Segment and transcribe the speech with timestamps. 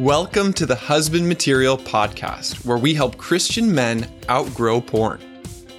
[0.00, 5.22] Welcome to the Husband Material Podcast, where we help Christian men outgrow porn.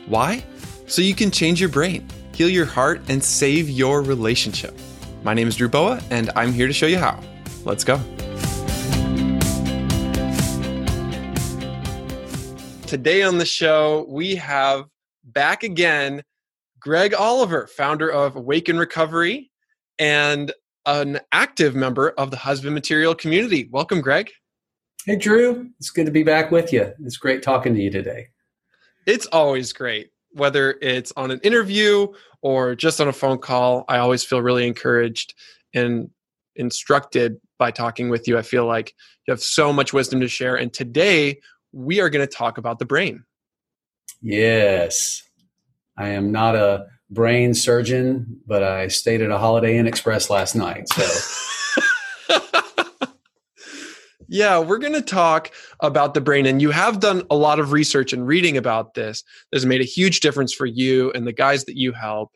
[0.08, 0.43] Why?
[0.88, 4.75] So you can change your brain, heal your heart, and save your relationship.
[5.22, 7.22] My name is Drew Boa, and I'm here to show you how.
[7.64, 7.98] Let's go.
[12.88, 14.86] Today on the show, we have
[15.25, 16.23] back again
[16.79, 19.52] Greg Oliver, founder of Awaken Recovery
[19.99, 20.52] and
[20.88, 23.70] an active member of the husband material community.
[23.72, 24.32] Welcome, Greg.
[25.06, 25.70] Hey, Drew.
[25.80, 26.91] It's good to be back with you.
[27.04, 28.28] It's great talking to you today.
[29.05, 32.08] It's always great, whether it's on an interview
[32.42, 33.86] or just on a phone call.
[33.88, 35.34] I always feel really encouraged
[35.73, 36.09] and
[36.55, 38.38] instructed by talking with you.
[38.38, 38.94] I feel like
[39.28, 40.56] you have so much wisdom to share.
[40.56, 41.40] And today
[41.73, 43.23] we are going to talk about the brain.
[44.22, 45.23] Yes.
[45.98, 50.55] I am not a brain surgeon, but I stayed at a Holiday Inn Express last
[50.55, 50.89] night.
[50.89, 52.38] So,
[54.27, 56.45] yeah, we're going to talk about the brain.
[56.45, 59.81] And you have done a lot of research and reading about this that has made
[59.81, 62.31] a huge difference for you and the guys that you help.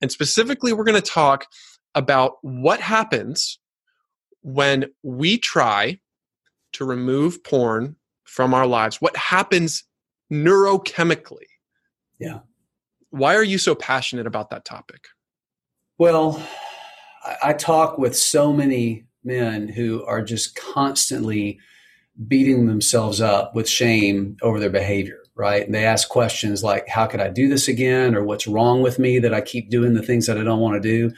[0.00, 1.46] And specifically, we're going to talk
[1.94, 3.58] about what happens
[4.42, 5.98] when we try
[6.72, 9.00] to remove porn from our lives.
[9.00, 9.84] What happens
[10.30, 11.46] neurochemically?
[12.18, 12.40] Yeah.
[13.10, 15.06] Why are you so passionate about that topic?
[15.98, 16.42] Well,
[17.42, 21.58] I talk with so many men who are just constantly
[22.28, 25.64] beating themselves up with shame over their behavior, right?
[25.64, 28.14] And they ask questions like, How could I do this again?
[28.14, 30.82] Or what's wrong with me that I keep doing the things that I don't want
[30.82, 31.14] to do?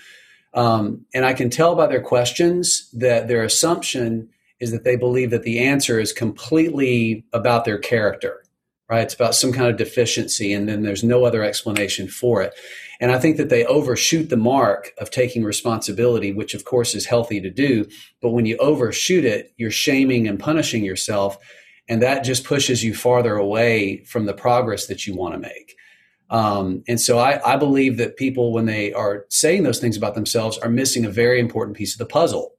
[0.55, 4.31] Um, and I can tell by their questions that their assumption
[4.61, 8.43] is that they believe that the answer is completely about their character
[8.89, 9.03] right?
[9.03, 12.55] It's about some kind of deficiency, and then there's no other explanation for it.
[13.01, 17.07] And I think that they overshoot the mark of taking responsibility, which of course is
[17.07, 17.87] healthy to do.
[18.21, 21.39] But when you overshoot it, you're shaming and punishing yourself.
[21.89, 25.77] And that just pushes you farther away from the progress that you want to make.
[26.31, 30.15] Um, and so I, I believe that people, when they are saying those things about
[30.15, 32.55] themselves, are missing a very important piece of the puzzle.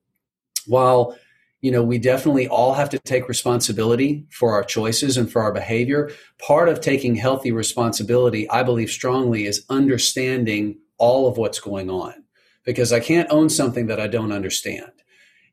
[0.65, 1.17] While
[1.61, 5.51] you know, we definitely all have to take responsibility for our choices and for our
[5.51, 6.09] behavior.
[6.45, 12.23] Part of taking healthy responsibility, I believe strongly, is understanding all of what's going on
[12.63, 14.91] because I can't own something that I don't understand.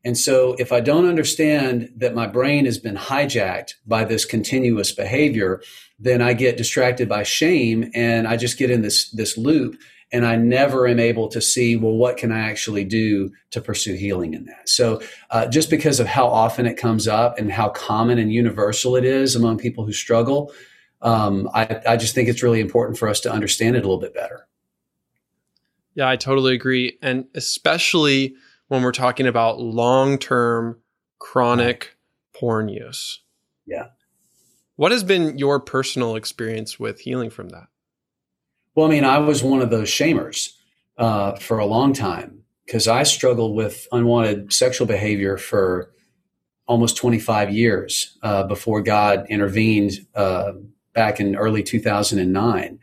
[0.05, 4.93] And so if I don't understand that my brain has been hijacked by this continuous
[4.93, 5.61] behavior,
[5.99, 9.77] then I get distracted by shame and I just get in this, this loop
[10.13, 13.95] and I never am able to see, well, what can I actually do to pursue
[13.95, 14.69] healing in that?
[14.69, 18.97] So, uh, just because of how often it comes up and how common and universal
[18.97, 20.53] it is among people who struggle,
[21.03, 24.01] um, I, I just think it's really important for us to understand it a little
[24.01, 24.47] bit better.
[25.95, 26.99] Yeah, I totally agree.
[27.03, 28.35] And especially
[28.69, 30.79] when we're talking about long term
[31.19, 31.97] chronic
[32.35, 33.23] porn use.
[33.67, 33.89] Yeah.
[34.77, 37.69] What has been your personal experience with healing from that?
[38.77, 40.51] Well, I mean, I was one of those shamers
[40.99, 45.93] uh, for a long time because I struggled with unwanted sexual behavior for
[46.69, 50.53] almost 25 years uh, before God intervened uh,
[50.93, 52.79] back in early 2009.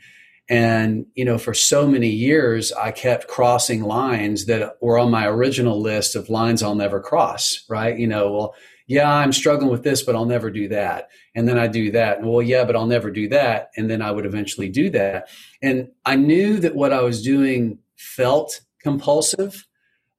[0.49, 5.27] And, you know, for so many years, I kept crossing lines that were on my
[5.27, 7.97] original list of lines I'll never cross, right?
[7.97, 8.55] You know, well,
[8.93, 11.09] yeah, I'm struggling with this, but I'll never do that.
[11.33, 12.21] And then I do that.
[12.21, 13.71] Well, yeah, but I'll never do that.
[13.75, 15.29] And then I would eventually do that.
[15.63, 19.65] And I knew that what I was doing felt compulsive,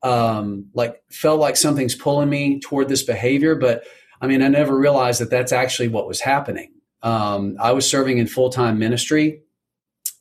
[0.03, 3.55] um, like felt like something's pulling me toward this behavior.
[3.55, 3.85] But
[4.21, 6.73] I mean, I never realized that that's actually what was happening.
[7.01, 9.43] Um, I was serving in full time ministry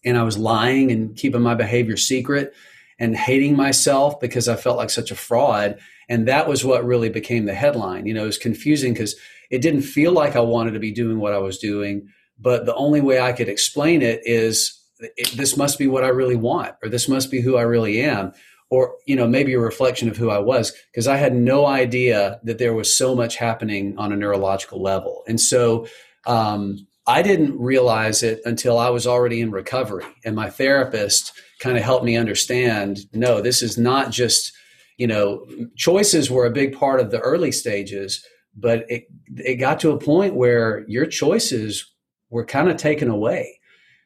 [0.06, 2.54] and I was lying and keeping my behavior secret
[3.00, 5.80] and hating myself because I felt like such a fraud.
[6.10, 8.06] And that was what really became the headline.
[8.06, 9.16] You know, it was confusing because
[9.50, 12.08] it didn't feel like I wanted to be doing what I was doing.
[12.40, 14.80] But the only way I could explain it is
[15.36, 18.34] this must be what I really want, or this must be who I really am,
[18.70, 22.40] or, you know, maybe a reflection of who I was, because I had no idea
[22.44, 25.24] that there was so much happening on a neurological level.
[25.28, 25.88] And so,
[26.26, 30.06] um, I didn't realize it until I was already in recovery.
[30.24, 34.54] And my therapist kind of helped me understand no, this is not just
[34.98, 35.46] you know,
[35.76, 38.24] choices were a big part of the early stages,
[38.56, 39.08] but it
[39.38, 41.92] it got to a point where your choices
[42.30, 43.60] were kind of taken away,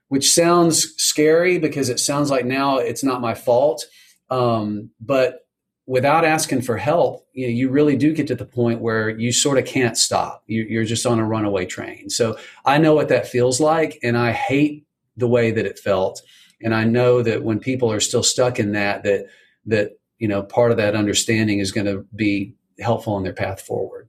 [0.08, 3.86] which sounds scary because it sounds like now it's not my fault.
[4.30, 5.48] Um, but
[5.86, 9.32] without asking for help, you, know, you really do get to the point where you
[9.32, 10.44] sort of can't stop.
[10.46, 12.10] You, you're just on a runaway train.
[12.10, 14.86] So I know what that feels like, and I hate
[15.16, 16.22] the way that it felt.
[16.62, 19.28] And I know that when people are still stuck in that, that
[19.66, 23.62] that you know, part of that understanding is going to be helpful in their path
[23.62, 24.08] forward.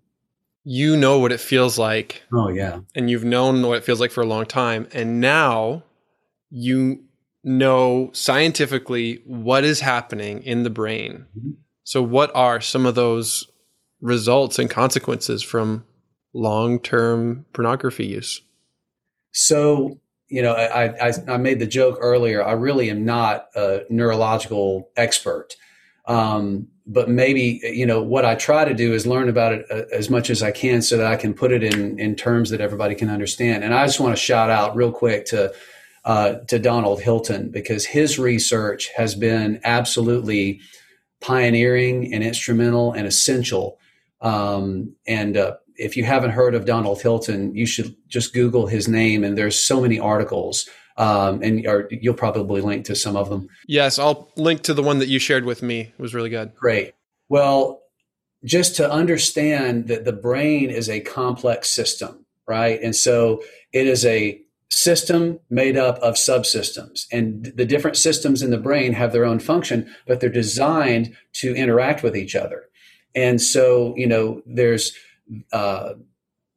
[0.64, 2.22] you know what it feels like.
[2.32, 2.80] Oh, yeah.
[2.94, 4.86] And you've known what it feels like for a long time.
[4.92, 5.82] And now
[6.50, 7.04] you
[7.44, 11.26] know scientifically what is happening in the brain.
[11.38, 11.50] Mm-hmm.
[11.84, 13.50] So, what are some of those
[14.00, 15.84] results and consequences from
[16.34, 18.42] long term pornography use?
[19.32, 22.44] So, you know, I, I, I, made the joke earlier.
[22.44, 25.54] I really am not a neurological expert.
[26.08, 29.82] Um, but maybe, you know, what I try to do is learn about it uh,
[29.92, 32.62] as much as I can so that I can put it in, in terms that
[32.62, 33.62] everybody can understand.
[33.62, 35.52] And I just want to shout out real quick to,
[36.06, 40.60] uh, to Donald Hilton because his research has been absolutely
[41.20, 43.78] pioneering and instrumental and essential.
[44.22, 48.88] Um, and uh, if you haven't heard of Donald Hilton, you should just Google his
[48.88, 49.24] name.
[49.24, 50.66] And there's so many articles,
[50.98, 53.48] um, and or you'll probably link to some of them.
[53.66, 55.80] Yes, I'll link to the one that you shared with me.
[55.80, 56.54] It was really good.
[56.54, 56.94] Great.
[57.28, 57.82] Well,
[58.44, 62.80] just to understand that the brain is a complex system, right?
[62.82, 63.42] And so
[63.72, 64.40] it is a
[64.70, 69.38] system made up of subsystems and the different systems in the brain have their own
[69.38, 72.68] function but they're designed to interact with each other
[73.14, 74.92] and so you know there's
[75.52, 75.94] uh,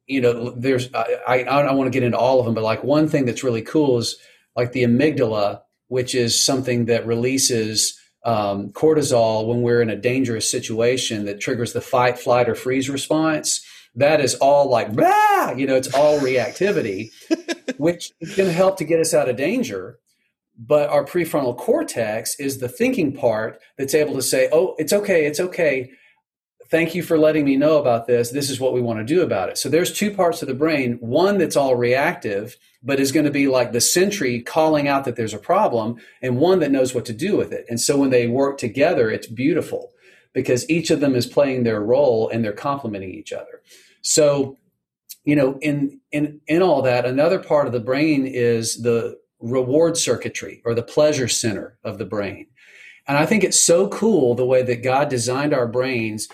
[0.06, 2.84] you know, there's I, I don't want to get into all of them, but like
[2.84, 4.16] one thing that's really cool is
[4.56, 10.50] like the amygdala, which is something that releases um, cortisol when we're in a dangerous
[10.50, 13.64] situation that triggers the fight, flight, or freeze response.
[13.94, 15.52] That is all like, bah!
[15.56, 17.10] you know, it's all reactivity,
[17.76, 19.98] which is going to help to get us out of danger.
[20.58, 25.26] But our prefrontal cortex is the thinking part that's able to say, oh, it's okay,
[25.26, 25.90] it's okay
[26.70, 28.30] thank you for letting me know about this.
[28.30, 29.58] This is what we want to do about it.
[29.58, 33.30] So there's two parts of the brain, one that's all reactive, but is going to
[33.30, 37.04] be like the sentry calling out that there's a problem, and one that knows what
[37.06, 37.64] to do with it.
[37.68, 39.92] And so when they work together, it's beautiful
[40.32, 43.62] because each of them is playing their role and they're complementing each other.
[44.00, 44.58] So,
[45.24, 49.96] you know, in in in all that, another part of the brain is the reward
[49.96, 52.46] circuitry or the pleasure center of the brain.
[53.06, 56.28] And I think it's so cool the way that God designed our brains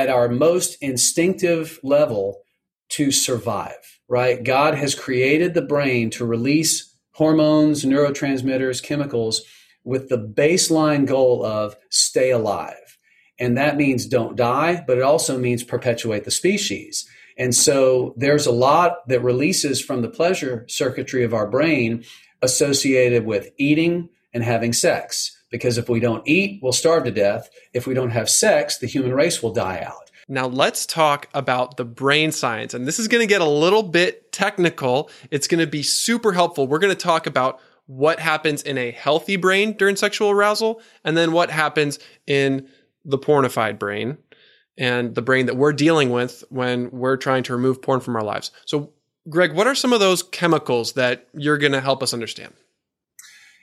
[0.00, 2.40] at our most instinctive level
[2.88, 4.42] to survive, right?
[4.42, 9.42] God has created the brain to release hormones, neurotransmitters, chemicals
[9.84, 12.96] with the baseline goal of stay alive.
[13.38, 17.06] And that means don't die, but it also means perpetuate the species.
[17.36, 22.04] And so there's a lot that releases from the pleasure circuitry of our brain
[22.40, 27.50] associated with eating and having sex because if we don't eat, we'll starve to death.
[27.72, 30.10] If we don't have sex, the human race will die out.
[30.28, 32.72] Now, let's talk about the brain science.
[32.72, 35.10] And this is going to get a little bit technical.
[35.32, 36.68] It's going to be super helpful.
[36.68, 41.16] We're going to talk about what happens in a healthy brain during sexual arousal, and
[41.16, 41.98] then what happens
[42.28, 42.68] in
[43.04, 44.18] the pornified brain
[44.78, 48.22] and the brain that we're dealing with when we're trying to remove porn from our
[48.22, 48.52] lives.
[48.66, 48.92] So,
[49.28, 52.54] Greg, what are some of those chemicals that you're going to help us understand?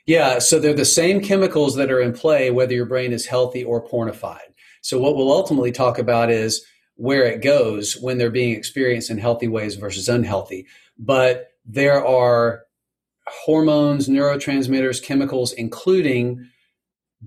[0.08, 3.64] Yeah, so they're the same chemicals that are in play whether your brain is healthy
[3.64, 4.40] or pornified.
[4.82, 6.66] So what we'll ultimately talk about is
[6.96, 10.66] where it goes when they're being experienced in healthy ways versus unhealthy.
[10.98, 12.64] But there are
[13.28, 16.48] hormones, neurotransmitters, chemicals, including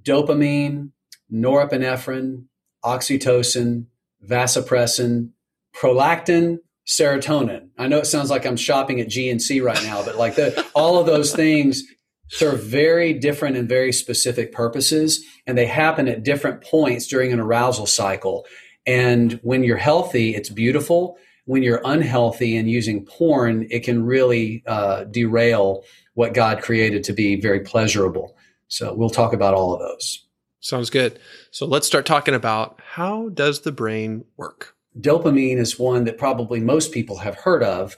[0.03, 0.91] dopamine,
[1.31, 2.45] norepinephrine,
[2.83, 3.85] oxytocin,
[4.27, 5.31] vasopressin,
[5.77, 7.69] prolactin, serotonin.
[7.77, 10.99] I know it sounds like I'm shopping at GNC right now, but like the, all
[10.99, 11.85] of those things
[12.31, 17.41] serve very different and very specific purposes, and they happen at different points during an
[17.41, 18.47] arousal cycle.
[18.87, 21.19] And when you're healthy, it's beautiful.
[21.45, 25.83] When you're unhealthy and using porn, it can really uh, derail
[26.15, 28.37] what God created to be very pleasurable.
[28.69, 30.27] So we'll talk about all of those.
[30.61, 31.19] Sounds good.
[31.51, 34.77] So let's start talking about how does the brain work?
[34.99, 37.97] Dopamine is one that probably most people have heard of.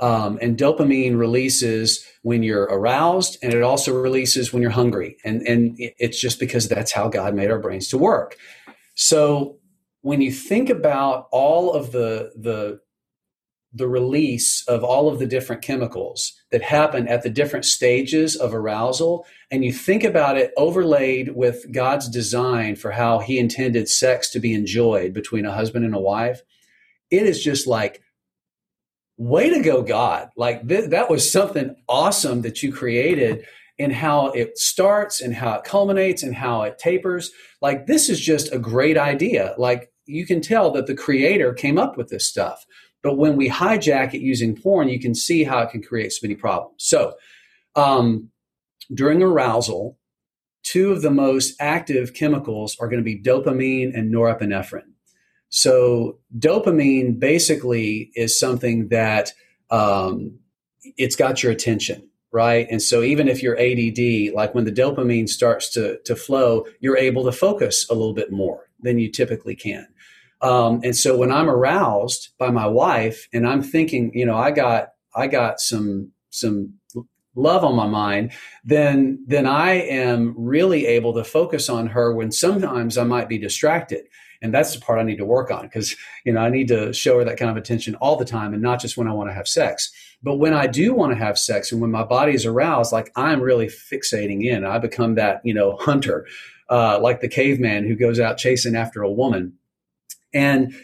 [0.00, 5.18] Um, and dopamine releases when you're aroused, and it also releases when you're hungry.
[5.26, 8.36] And, and it's just because that's how God made our brains to work.
[8.94, 9.58] So
[10.00, 12.80] when you think about all of the, the,
[13.74, 18.54] the release of all of the different chemicals that happen at the different stages of
[18.54, 24.30] arousal, and you think about it overlaid with God's design for how He intended sex
[24.30, 26.40] to be enjoyed between a husband and a wife,
[27.10, 28.00] it is just like
[29.16, 30.28] way to go, God.
[30.36, 33.44] Like th- that was something awesome that you created
[33.78, 37.30] and how it starts and how it culminates and how it tapers.
[37.60, 39.54] Like this is just a great idea.
[39.58, 42.64] Like you can tell that the creator came up with this stuff.
[43.02, 46.20] But when we hijack it using porn, you can see how it can create so
[46.22, 46.76] many problems.
[46.78, 47.14] So
[47.76, 48.30] um,
[48.92, 49.98] during arousal,
[50.62, 54.93] two of the most active chemicals are going to be dopamine and norepinephrine.
[55.48, 59.32] So dopamine basically is something that
[59.70, 60.38] um,
[60.96, 62.66] it's got your attention, right?
[62.70, 66.96] And so even if you're ADD, like when the dopamine starts to to flow, you're
[66.96, 69.86] able to focus a little bit more than you typically can.
[70.42, 74.50] Um, and so when I'm aroused by my wife and I'm thinking, you know, I
[74.50, 76.74] got I got some some
[77.36, 78.32] love on my mind,
[78.64, 83.38] then then I am really able to focus on her when sometimes I might be
[83.38, 84.04] distracted.
[84.44, 86.92] And that's the part I need to work on because you know I need to
[86.92, 89.30] show her that kind of attention all the time and not just when I want
[89.30, 89.90] to have sex.
[90.22, 93.10] But when I do want to have sex and when my body is aroused, like
[93.16, 96.26] I'm really fixating in, I become that, you know, hunter,
[96.68, 99.54] uh, like the caveman who goes out chasing after a woman.
[100.34, 100.74] And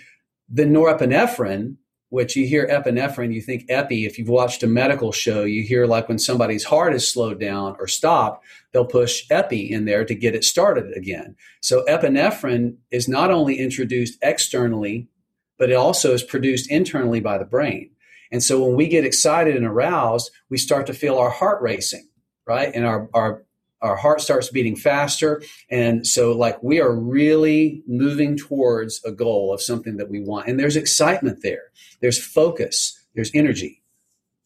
[0.48, 1.76] the norepinephrine,
[2.10, 4.04] which you hear epinephrine, you think epi.
[4.04, 7.76] If you've watched a medical show, you hear like when somebody's heart is slowed down
[7.78, 11.36] or stopped, they'll push epi in there to get it started again.
[11.60, 15.08] So epinephrine is not only introduced externally,
[15.56, 17.90] but it also is produced internally by the brain.
[18.32, 22.08] And so when we get excited and aroused, we start to feel our heart racing,
[22.46, 22.70] right?
[22.74, 23.44] And our, our
[23.82, 25.42] our heart starts beating faster.
[25.70, 30.48] And so like we are really moving towards a goal of something that we want.
[30.48, 31.64] And there's excitement there.
[32.00, 32.98] There's focus.
[33.14, 33.82] There's energy.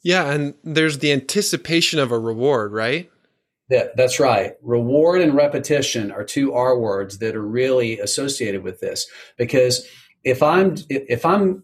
[0.03, 3.11] Yeah and there's the anticipation of a reward right?
[3.71, 4.55] Yeah, that's right.
[4.63, 9.07] Reward and repetition are two R words that are really associated with this.
[9.39, 9.87] Because
[10.23, 11.63] if I'm if I'm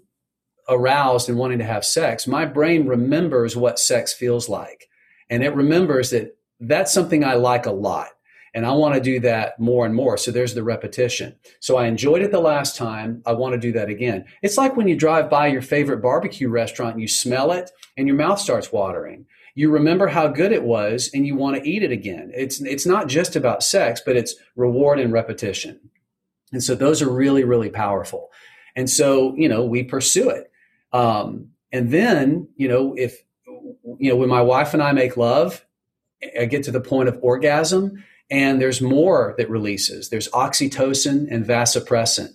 [0.68, 4.88] aroused and wanting to have sex, my brain remembers what sex feels like.
[5.28, 8.08] And it remembers that that's something I like a lot.
[8.52, 10.16] And I want to do that more and more.
[10.16, 11.36] So there's the repetition.
[11.60, 13.22] So I enjoyed it the last time.
[13.24, 14.24] I want to do that again.
[14.42, 18.16] It's like when you drive by your favorite barbecue restaurant you smell it and your
[18.16, 19.26] mouth starts watering.
[19.54, 22.32] You remember how good it was and you want to eat it again.
[22.34, 25.78] It's, it's not just about sex, but it's reward and repetition.
[26.52, 28.30] And so those are really, really powerful.
[28.74, 30.50] And so, you know, we pursue it.
[30.92, 33.22] Um, and then, you know, if,
[33.98, 35.64] you know, when my wife and I make love,
[36.38, 40.08] I get to the point of orgasm, and there's more that releases.
[40.08, 42.34] There's oxytocin and vasopressin.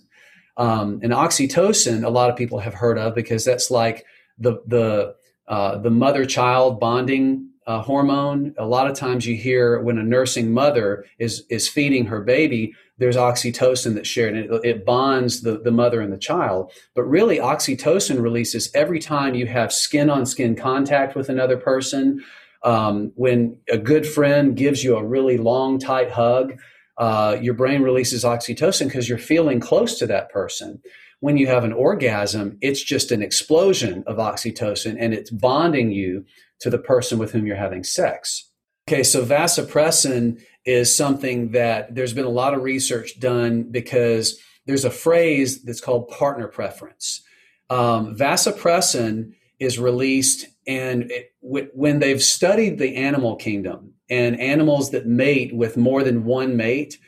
[0.56, 4.04] Um, and oxytocin, a lot of people have heard of because that's like
[4.38, 5.14] the the
[5.48, 8.54] uh, the mother child bonding uh, hormone.
[8.58, 12.74] A lot of times you hear when a nursing mother is is feeding her baby,
[12.98, 16.72] there's oxytocin that's shared, and it, it bonds the the mother and the child.
[16.94, 22.24] But really, oxytocin releases every time you have skin on skin contact with another person
[22.66, 26.58] um, when a good friend gives you a really long, tight hug,
[26.98, 30.82] uh, your brain releases oxytocin because you're feeling close to that person.
[31.20, 36.24] When you have an orgasm, it's just an explosion of oxytocin and it's bonding you
[36.60, 38.50] to the person with whom you're having sex.
[38.88, 44.84] Okay, so vasopressin is something that there's been a lot of research done because there's
[44.84, 47.22] a phrase that's called partner preference.
[47.70, 55.06] Um, vasopressin is released and it, when they've studied the animal kingdom and animals that
[55.06, 56.98] mate with more than one mate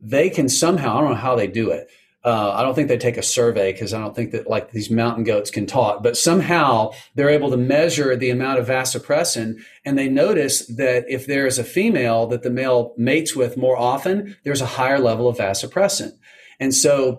[0.00, 1.88] they can somehow i don't know how they do it
[2.24, 4.90] uh, i don't think they take a survey because i don't think that like these
[4.90, 9.98] mountain goats can talk but somehow they're able to measure the amount of vasopressin and
[9.98, 14.36] they notice that if there is a female that the male mates with more often
[14.44, 16.12] there's a higher level of vasopressin.
[16.60, 17.18] And so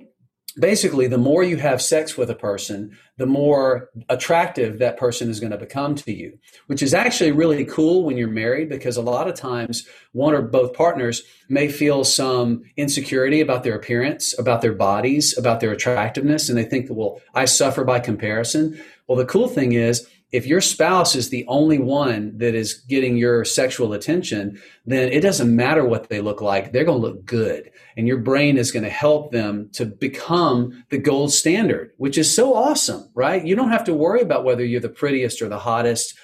[0.60, 5.39] basically the more you have sex with a person the more attractive that person is
[5.39, 9.01] going to become to you which is actually really cool when you're married because a
[9.01, 14.62] lot of times one or both partners may feel some insecurity about their appearance about
[14.62, 18.79] their bodies about their attractiveness and they think well i suffer by comparison.
[19.08, 23.17] Well the cool thing is if your spouse is the only one that is getting
[23.17, 26.71] your sexual attention, then it doesn't matter what they look like.
[26.71, 27.69] They're going to look good.
[27.97, 32.33] And your brain is going to help them to become the gold standard, which is
[32.33, 33.45] so awesome, right?
[33.45, 36.17] You don't have to worry about whether you're the prettiest or the hottest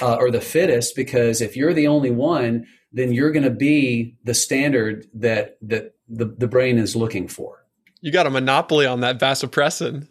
[0.00, 4.16] uh, or the fittest, because if you're the only one, then you're going to be
[4.24, 7.64] the standard that, that the, the brain is looking for.
[8.00, 10.08] You got a monopoly on that vasopressin.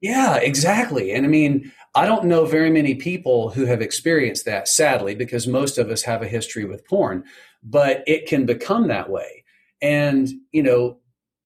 [0.00, 1.12] Yeah, exactly.
[1.12, 5.46] And I mean, I don't know very many people who have experienced that, sadly, because
[5.46, 7.24] most of us have a history with porn,
[7.62, 9.44] but it can become that way.
[9.82, 10.98] And, you know,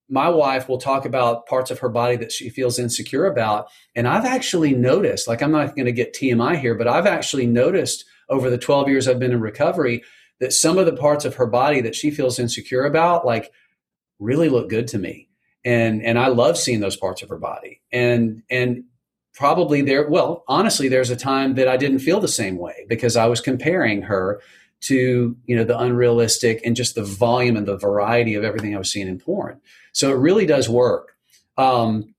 [0.09, 3.69] my wife will talk about parts of her body that she feels insecure about.
[3.97, 7.47] And I've actually noticed, like, I'm not going to get TMI here, but I've actually
[7.47, 10.05] noticed over the 12 years I've been in recovery
[10.39, 13.51] that some of the parts of her body that she feels insecure about, like,
[14.21, 15.29] really look good to me.
[15.65, 17.81] And, and I love seeing those parts of her body.
[17.91, 18.85] And, and
[19.37, 23.17] probably there well honestly there's a time that i didn't feel the same way because
[23.17, 24.41] i was comparing her
[24.81, 28.79] to you know the unrealistic and just the volume and the variety of everything i
[28.79, 29.61] was seeing in porn
[29.93, 31.17] so it really does work
[31.59, 32.15] um,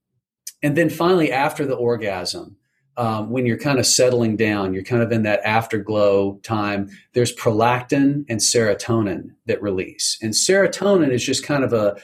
[0.62, 2.56] and then finally, after the orgasm,
[2.96, 7.34] um, when you're kind of settling down, you're kind of in that afterglow time, there's
[7.34, 10.18] prolactin and serotonin that release.
[10.20, 11.96] And serotonin is just kind of a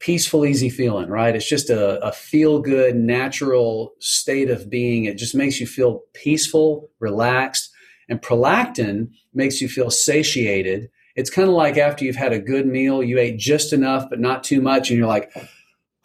[0.00, 1.34] peaceful, easy feeling, right?
[1.34, 5.04] It's just a, a feel good, natural state of being.
[5.04, 7.70] It just makes you feel peaceful, relaxed.
[8.08, 10.90] And prolactin makes you feel satiated.
[11.16, 14.20] It's kind of like after you've had a good meal, you ate just enough, but
[14.20, 15.32] not too much, and you're like,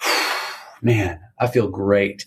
[0.81, 2.25] man, I feel great.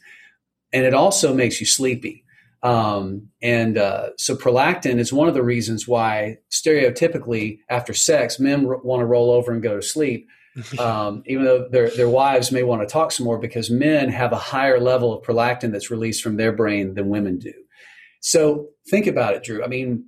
[0.72, 2.24] And it also makes you sleepy.
[2.62, 8.66] Um, and uh, so prolactin is one of the reasons why stereotypically after sex, men
[8.66, 10.28] r- want to roll over and go to sleep.
[10.78, 14.32] Um, even though their, their wives may want to talk some more because men have
[14.32, 17.54] a higher level of prolactin that's released from their brain than women do.
[18.20, 19.64] So think about it, Drew.
[19.64, 20.06] I mean,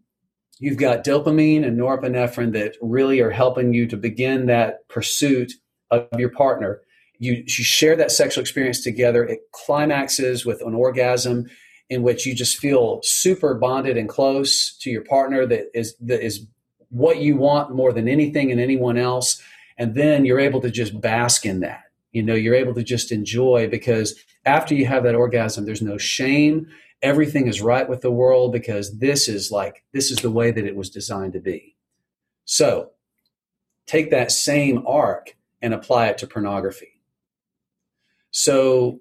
[0.58, 5.52] you've got dopamine and norepinephrine that really are helping you to begin that pursuit
[5.90, 6.82] of your partner
[7.18, 9.24] you, you share that sexual experience together.
[9.24, 11.46] It climaxes with an orgasm
[11.88, 16.24] in which you just feel super bonded and close to your partner that is that
[16.24, 16.46] is
[16.88, 19.42] what you want more than anything and anyone else
[19.78, 23.12] and then you're able to just bask in that you know you're able to just
[23.12, 24.14] enjoy because
[24.44, 26.66] after you have that orgasm there's no shame
[27.02, 30.66] everything is right with the world because this is like this is the way that
[30.66, 31.76] it was designed to be
[32.44, 32.90] so
[33.86, 37.00] take that same arc and apply it to pornography
[38.30, 39.00] so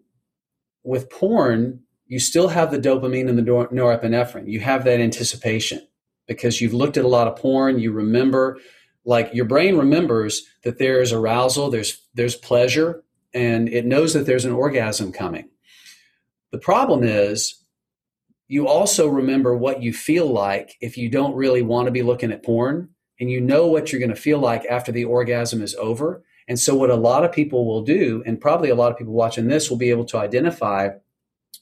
[0.83, 4.47] with porn, you still have the dopamine and the norepinephrine.
[4.47, 5.81] You have that anticipation
[6.27, 7.79] because you've looked at a lot of porn.
[7.79, 8.59] You remember,
[9.05, 14.25] like your brain remembers that there is arousal, there's there's pleasure, and it knows that
[14.25, 15.49] there's an orgasm coming.
[16.51, 17.55] The problem is
[18.47, 22.31] you also remember what you feel like if you don't really want to be looking
[22.31, 25.75] at porn and you know what you're going to feel like after the orgasm is
[25.75, 28.97] over and so, what a lot of people will do, and probably a lot of
[28.97, 30.89] people watching this will be able to identify,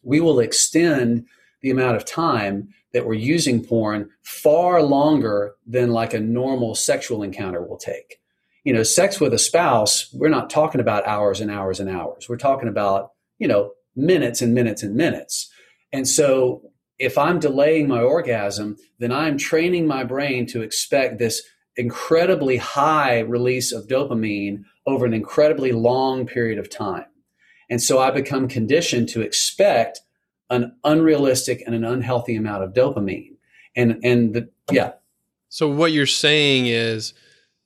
[0.03, 1.25] we will extend
[1.61, 7.23] the amount of time that we're using porn far longer than like a normal sexual
[7.23, 8.17] encounter will take.
[8.63, 12.27] You know, sex with a spouse, we're not talking about hours and hours and hours.
[12.29, 15.49] We're talking about, you know, minutes and minutes and minutes.
[15.91, 16.61] And so,
[16.99, 21.41] if I'm delaying my orgasm, then I'm training my brain to expect this
[21.75, 27.05] incredibly high release of dopamine over an incredibly long period of time.
[27.71, 30.01] And so I become conditioned to expect
[30.51, 33.37] an unrealistic and an unhealthy amount of dopamine.
[33.75, 34.91] And and the yeah.
[35.49, 37.13] So what you're saying is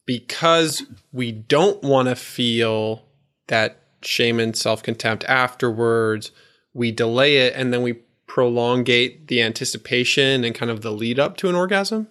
[0.05, 3.03] because we don't want to feel
[3.47, 6.31] that shame and self-contempt afterwards,
[6.73, 7.93] we delay it and then we
[8.27, 12.07] prolongate the anticipation and kind of the lead up to an orgasm?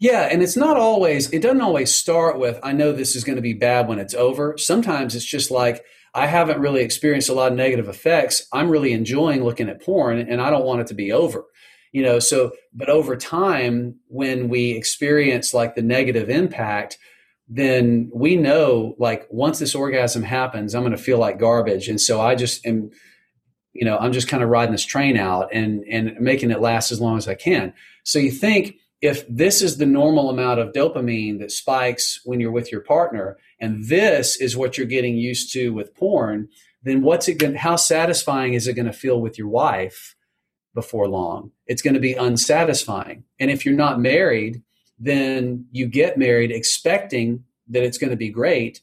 [0.00, 3.36] Yeah, and it's not always, it doesn't always start with, I know this is going
[3.36, 4.58] to be bad when it's over.
[4.58, 5.84] Sometimes it's just like,
[6.14, 8.46] I haven't really experienced a lot of negative effects.
[8.52, 11.44] I'm really enjoying looking at porn and I don't want it to be over.
[11.92, 16.98] You know, so, but over time, when we experience like the negative impact,
[17.48, 21.88] then we know like once this orgasm happens, I'm going to feel like garbage.
[21.88, 22.90] And so I just am,
[23.72, 26.90] you know, I'm just kind of riding this train out and, and making it last
[26.90, 27.74] as long as I can.
[28.04, 32.50] So you think, if this is the normal amount of dopamine that spikes when you're
[32.50, 36.48] with your partner and this is what you're getting used to with porn
[36.82, 40.14] then what's it going how satisfying is it going to feel with your wife
[40.74, 44.62] before long it's going to be unsatisfying and if you're not married
[44.98, 48.80] then you get married expecting that it's going to be great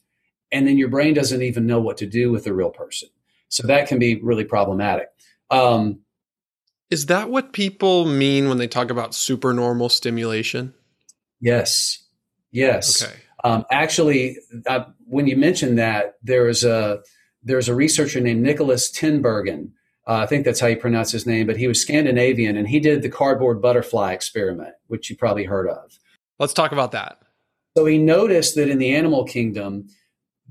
[0.50, 3.08] and then your brain doesn't even know what to do with the real person
[3.48, 5.08] so that can be really problematic
[5.50, 6.00] um,
[6.92, 10.74] is that what people mean when they talk about supernormal stimulation?
[11.40, 12.04] Yes.
[12.50, 13.02] Yes.
[13.02, 13.14] Okay.
[13.44, 17.00] Um, actually, uh, when you mentioned that, there was a
[17.42, 19.72] there's a researcher named Nicholas Tinbergen.
[20.06, 22.80] Uh, I think that's how you pronounce his name, but he was Scandinavian and he
[22.80, 25.98] did the cardboard butterfly experiment, which you probably heard of.
[26.38, 27.18] Let's talk about that.
[27.76, 29.88] So he noticed that in the animal kingdom,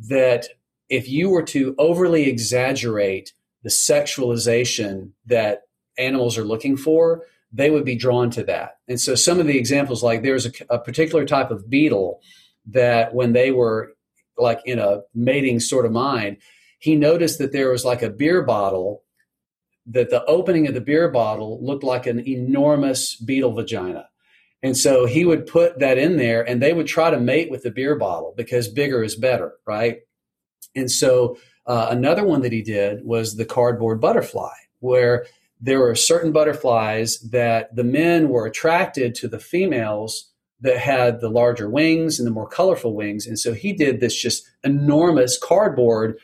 [0.10, 0.48] that
[0.90, 5.64] if you were to overly exaggerate the sexualization that
[5.98, 8.78] animals are looking for, they would be drawn to that.
[8.88, 12.22] And so some of the examples, like there's a, a particular type of beetle
[12.68, 13.94] that when they were
[14.38, 16.38] like in a mating sort of mind,
[16.80, 19.04] he noticed that there was like a beer bottle
[19.86, 24.08] that the opening of the beer bottle looked like an enormous beetle vagina.
[24.64, 27.64] And so he would put that in there and they would try to mate with
[27.64, 30.00] the beer bottle because bigger is better, right?
[30.76, 35.26] And so uh, another one that he did was the cardboard butterfly, where
[35.60, 40.31] there were certain butterflies that the men were attracted to the females
[40.62, 43.26] that had the larger wings and the more colorful wings.
[43.26, 46.18] And so he did this just enormous cardboard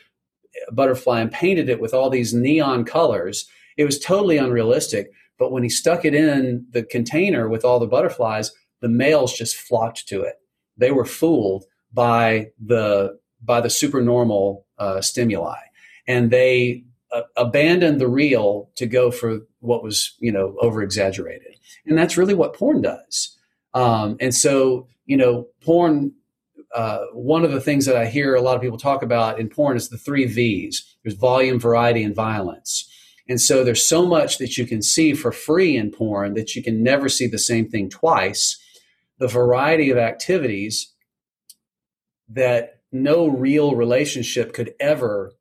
[0.72, 3.48] butterfly and painted it with all these neon colors.
[3.76, 5.10] It was totally unrealistic.
[5.38, 9.56] But when he stuck it in the container with all the butterflies, the males just
[9.56, 10.34] flocked to it.
[10.76, 15.58] They were fooled by the by the supernormal uh, stimuli,
[16.06, 21.58] and they uh, abandoned the real to go for what was you know over exaggerated,
[21.86, 23.37] and that's really what porn does.
[23.74, 26.12] Um, and so you know, porn.
[26.74, 29.48] Uh, one of the things that I hear a lot of people talk about in
[29.48, 30.96] porn is the three V's.
[31.02, 32.86] There's volume, variety, and violence.
[33.26, 36.62] And so there's so much that you can see for free in porn that you
[36.62, 38.58] can never see the same thing twice.
[39.18, 40.94] The variety of activities
[42.28, 45.32] that no real relationship could ever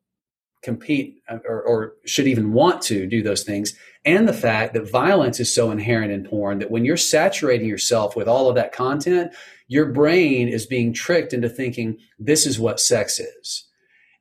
[0.61, 3.73] compete uh, or, or, should even want to do those things.
[4.05, 8.15] And the fact that violence is so inherent in porn that when you're saturating yourself
[8.15, 9.33] with all of that content,
[9.67, 13.65] your brain is being tricked into thinking this is what sex is.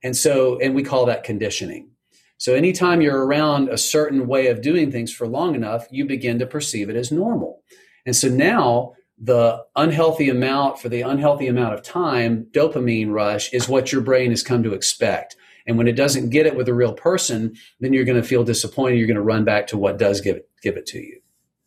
[0.02, 1.90] And so, and we call that conditioning.
[2.38, 6.38] So anytime you're around a certain way of doing things for long enough, you begin
[6.40, 7.62] to perceive it as normal.
[8.04, 13.68] And so now the unhealthy amount for the unhealthy amount of time, dopamine rush is
[13.68, 15.36] what your brain has come to expect.
[15.66, 18.44] And when it doesn't get it with a real person, then you're going to feel
[18.44, 18.98] disappointed.
[18.98, 21.20] You're going to run back to what does give it, give it to you.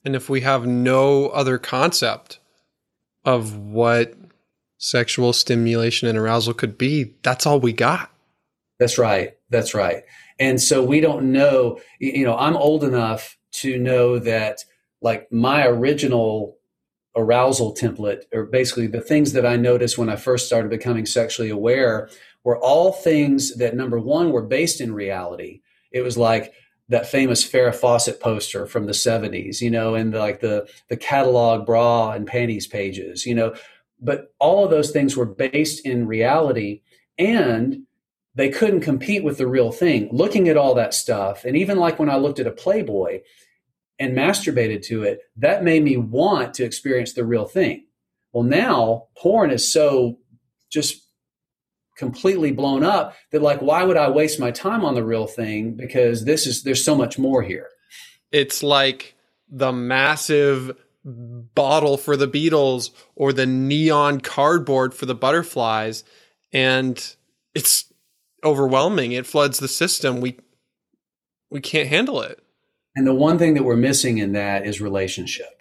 [0.05, 2.39] And if we have no other concept
[3.25, 4.13] of what
[4.77, 8.11] sexual stimulation and arousal could be, that's all we got.
[8.79, 9.37] That's right.
[9.49, 10.03] That's right.
[10.39, 14.63] And so we don't know, you know, I'm old enough to know that
[15.01, 16.57] like my original
[17.15, 21.49] arousal template, or basically the things that I noticed when I first started becoming sexually
[21.49, 22.09] aware,
[22.43, 25.61] were all things that number one were based in reality.
[25.91, 26.53] It was like
[26.89, 31.65] that famous Farrah Fawcett poster from the 70s, you know, and like the the catalog
[31.65, 33.55] bra and panties pages, you know.
[34.01, 36.81] But all of those things were based in reality
[37.17, 37.83] and
[38.35, 40.09] they couldn't compete with the real thing.
[40.11, 43.21] Looking at all that stuff, and even like when I looked at a Playboy
[43.99, 47.85] and masturbated to it, that made me want to experience the real thing.
[48.31, 50.19] Well, now porn is so
[50.69, 51.08] just
[51.99, 55.73] completely blown up that like why would I waste my time on the real thing
[55.73, 57.67] because this is there's so much more here.
[58.31, 59.15] It's like
[59.49, 66.03] the massive bottle for the beetles or the neon cardboard for the butterflies
[66.53, 67.15] and
[67.53, 67.91] it's
[68.43, 69.11] overwhelming.
[69.11, 70.21] It floods the system.
[70.21, 70.37] We
[71.51, 72.41] we can't handle it.
[72.95, 75.58] And the one thing that we're missing in that is relationship.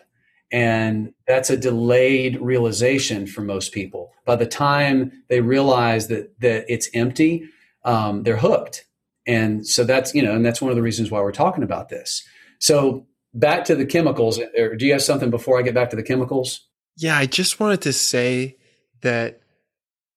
[0.51, 4.13] And that's a delayed realization for most people.
[4.25, 7.49] By the time they realize that that it's empty,
[7.85, 8.87] um, they're hooked.
[9.27, 11.91] And so that's you know, and that's one of the reasons why we're talking about
[11.91, 12.27] this.
[12.59, 14.41] So back to the chemicals.
[14.57, 16.67] Or do you have something before I get back to the chemicals?
[16.97, 18.57] Yeah, I just wanted to say
[19.03, 19.41] that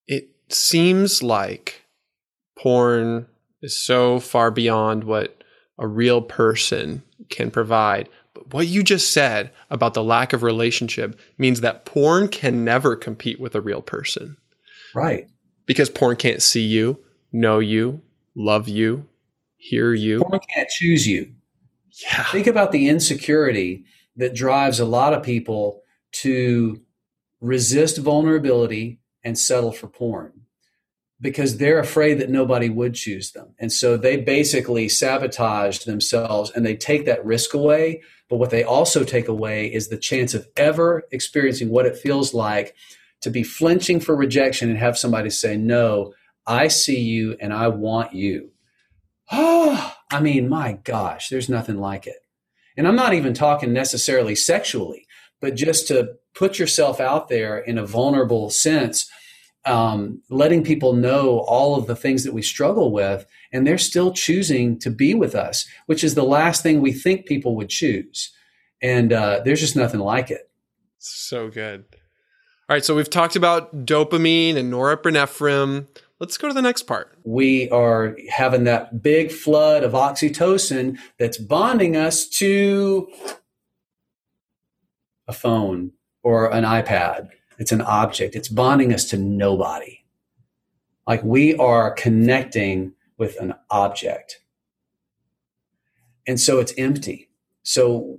[0.08, 1.86] it seems like
[2.58, 3.28] porn
[3.62, 5.44] is so far beyond what
[5.78, 8.10] a real person can provide.
[8.52, 13.40] What you just said about the lack of relationship means that porn can never compete
[13.40, 14.38] with a real person.
[14.94, 15.28] Right.
[15.66, 17.00] Because porn can't see you,
[17.32, 18.02] know you,
[18.36, 19.08] love you,
[19.58, 20.22] hear you.
[20.22, 21.32] Porn can't choose you.
[22.04, 22.24] Yeah.
[22.26, 23.86] Think about the insecurity
[24.16, 25.82] that drives a lot of people
[26.14, 26.82] to
[27.40, 30.41] resist vulnerability and settle for porn
[31.22, 33.54] because they're afraid that nobody would choose them.
[33.60, 38.02] And so they basically sabotage themselves and they take that risk away.
[38.28, 42.34] But what they also take away is the chance of ever experiencing what it feels
[42.34, 42.76] like
[43.22, 46.14] to be flinching for rejection and have somebody say, No,
[46.48, 48.50] I see you and I want you.
[49.32, 52.18] Oh, I mean, my gosh, there's nothing like it.
[52.76, 55.06] And I'm not even talking necessarily sexually,
[55.40, 59.10] but just to put yourself out there in a vulnerable sense
[59.66, 64.12] um, letting people know all of the things that we struggle with, and they're still
[64.12, 68.32] choosing to be with us, which is the last thing we think people would choose.
[68.82, 70.50] And uh, there's just nothing like it.
[70.98, 71.86] So good.
[72.70, 75.88] All right, so we've talked about dopamine and norepinephrine.
[76.20, 77.18] Let's go to the next part.
[77.24, 83.10] We are having that big flood of oxytocin that's bonding us to
[85.28, 85.92] a phone
[86.24, 87.30] or an iPad
[87.62, 88.36] it's an object.
[88.36, 90.00] It's bonding us to nobody.
[91.06, 94.40] Like we are connecting with an object.
[96.26, 97.30] And so it's empty.
[97.62, 98.18] So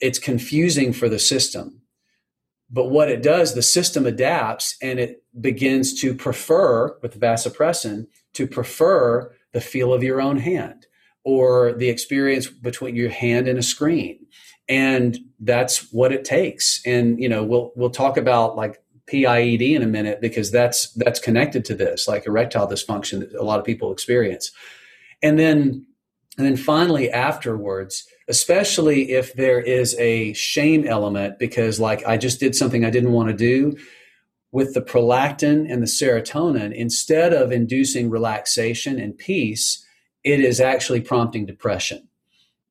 [0.00, 1.82] it's confusing for the system.
[2.68, 8.48] But what it does, the system adapts and it begins to prefer, with vasopressin, to
[8.48, 10.88] prefer the feel of your own hand
[11.22, 14.26] or the experience between your hand and a screen
[14.70, 16.80] and that's what it takes.
[16.86, 21.20] And you know we'll we'll talk about like PIED in a minute because that's that's
[21.20, 24.52] connected to this like erectile dysfunction that a lot of people experience.
[25.22, 25.86] And then
[26.38, 32.38] and then finally afterwards especially if there is a shame element because like i just
[32.38, 33.76] did something i didn't want to do
[34.52, 39.84] with the prolactin and the serotonin instead of inducing relaxation and peace
[40.22, 42.08] it is actually prompting depression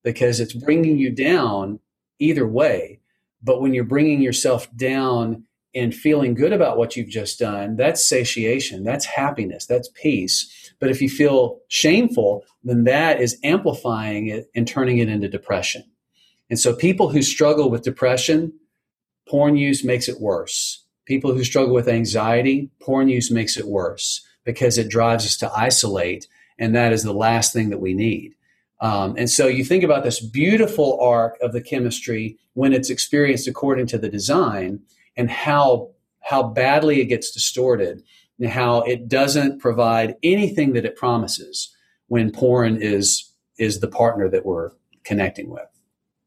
[0.04, 1.80] because it's bringing you down
[2.20, 3.00] either way
[3.42, 8.04] but when you're bringing yourself down and feeling good about what you've just done, that's
[8.04, 10.74] satiation, that's happiness, that's peace.
[10.80, 15.84] But if you feel shameful, then that is amplifying it and turning it into depression.
[16.50, 18.54] And so people who struggle with depression,
[19.28, 20.84] porn use makes it worse.
[21.06, 25.52] People who struggle with anxiety, porn use makes it worse because it drives us to
[25.56, 26.28] isolate.
[26.58, 28.34] And that is the last thing that we need.
[28.82, 33.48] Um, and so you think about this beautiful arc of the chemistry when it's experienced
[33.48, 34.82] according to the design
[35.18, 35.90] and how
[36.22, 38.04] how badly it gets distorted
[38.40, 41.76] and how it doesn't provide anything that it promises
[42.08, 44.72] when porn is is the partner that we're
[45.04, 45.68] connecting with.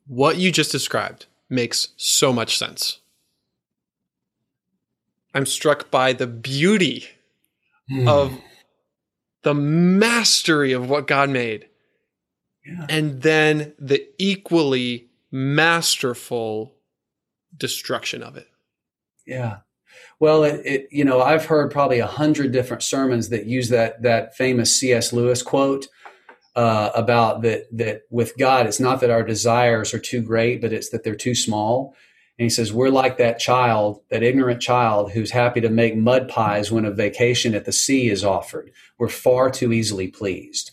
[0.07, 2.99] What you just described makes so much sense.
[5.35, 7.07] I'm struck by the beauty
[7.91, 8.07] mm.
[8.07, 8.39] of
[9.43, 11.69] the mastery of what God made.
[12.65, 12.87] Yeah.
[12.89, 16.75] And then the equally masterful
[17.57, 18.49] destruction of it.
[19.27, 19.59] Yeah.
[20.21, 24.03] Well, it, it, you know I've heard probably a hundred different sermons that use that
[24.03, 25.13] that famous C.S.
[25.13, 25.89] Lewis quote
[26.55, 30.73] uh, about that that with God it's not that our desires are too great, but
[30.73, 31.95] it's that they're too small.
[32.39, 36.29] And he says we're like that child, that ignorant child who's happy to make mud
[36.29, 38.71] pies when a vacation at the sea is offered.
[38.99, 40.71] We're far too easily pleased.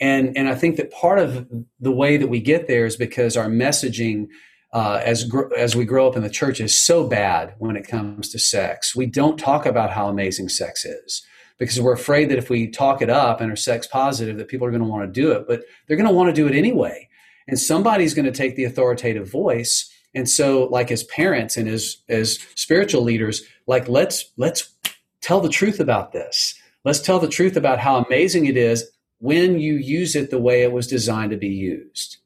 [0.00, 1.48] And and I think that part of
[1.80, 4.28] the way that we get there is because our messaging
[4.72, 7.86] uh, as gr- as we grow up in the church is so bad when it
[7.86, 8.96] comes to sex.
[8.96, 11.22] We don't talk about how amazing sex is
[11.58, 14.66] because we're afraid that if we talk it up and are sex positive, that people
[14.66, 15.46] are going to want to do it.
[15.46, 17.08] But they're going to want to do it anyway,
[17.46, 19.90] and somebody's going to take the authoritative voice.
[20.14, 24.74] And so, like as parents and as as spiritual leaders, like let's let's
[25.20, 26.54] tell the truth about this.
[26.84, 28.90] Let's tell the truth about how amazing it is
[29.22, 32.16] when you use it the way it was designed to be used.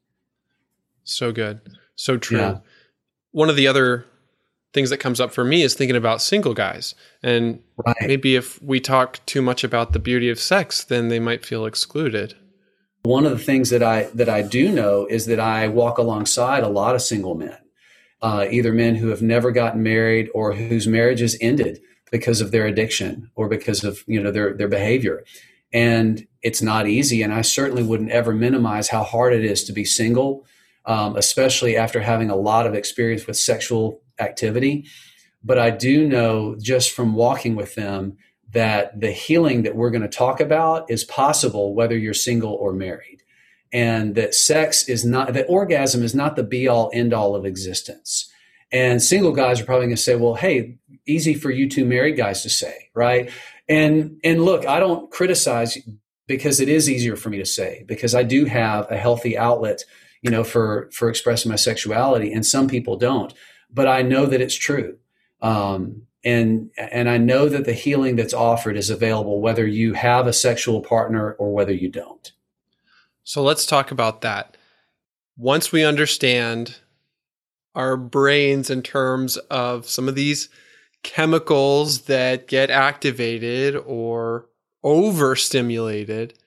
[1.03, 1.61] So good.
[1.95, 2.39] So true.
[2.39, 2.57] Yeah.
[3.31, 4.07] One of the other
[4.73, 6.95] things that comes up for me is thinking about single guys.
[7.21, 7.95] And right.
[8.01, 11.67] maybe if we talk too much about the beauty of sex, then they might feel
[11.67, 12.33] excluded.
[13.03, 16.63] One of the things that I that I do know is that I walk alongside
[16.63, 17.57] a lot of single men,
[18.23, 21.79] uh, either men who have never gotten married or whose marriages ended
[22.11, 25.23] because of their addiction or because of you know their their behavior.
[25.73, 27.21] And it's not easy.
[27.21, 30.45] And I certainly wouldn't ever minimize how hard it is to be single
[30.87, 34.87] um, especially after having a lot of experience with sexual activity.
[35.43, 38.17] But I do know just from walking with them
[38.51, 42.71] that the healing that we're going to talk about is possible whether you're single or
[42.71, 43.21] married.
[43.73, 47.45] And that sex is not, that orgasm is not the be all end all of
[47.45, 48.31] existence.
[48.71, 52.15] And single guys are probably going to say, well, hey, easy for you two married
[52.15, 53.29] guys to say, right?
[53.69, 55.77] And, and look, I don't criticize
[56.27, 59.83] because it is easier for me to say because I do have a healthy outlet
[60.21, 63.33] you know, for for expressing my sexuality, and some people don't.
[63.69, 64.97] But I know that it's true,
[65.41, 70.27] um, and and I know that the healing that's offered is available whether you have
[70.27, 72.31] a sexual partner or whether you don't.
[73.23, 74.57] So let's talk about that.
[75.37, 76.77] Once we understand
[77.75, 80.49] our brains in terms of some of these
[81.07, 84.49] chemicals that get activated or
[84.83, 86.37] overstimulated,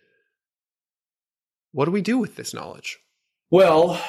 [1.72, 2.98] what do we do with this knowledge?
[3.50, 4.00] Well,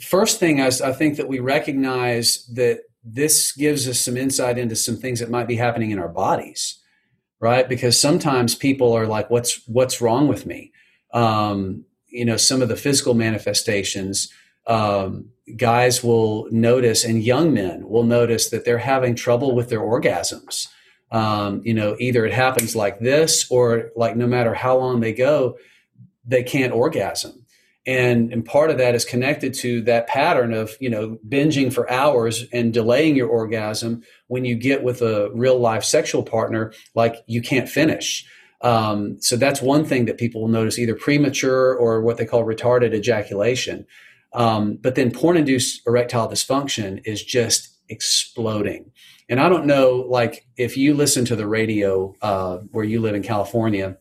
[0.00, 4.74] first thing is I think that we recognize that this gives us some insight into
[4.74, 6.80] some things that might be happening in our bodies,
[7.38, 7.68] right?
[7.68, 10.72] Because sometimes people are like, "What's what's wrong with me?"
[11.12, 14.32] Um, you know, some of the physical manifestations.
[14.66, 19.80] Um, guys will notice, and young men will notice that they're having trouble with their
[19.80, 20.68] orgasms.
[21.12, 25.12] Um, you know, either it happens like this, or like no matter how long they
[25.12, 25.56] go,
[26.24, 27.44] they can't orgasm.
[27.86, 31.90] And and part of that is connected to that pattern of you know binging for
[31.90, 37.16] hours and delaying your orgasm when you get with a real life sexual partner like
[37.26, 38.26] you can't finish.
[38.62, 42.44] Um, so that's one thing that people will notice either premature or what they call
[42.44, 43.86] retarded ejaculation
[44.32, 48.90] um, but then porn induced erectile dysfunction is just exploding
[49.28, 53.14] and i don't know like if you listen to the radio uh, where you live
[53.14, 53.96] in california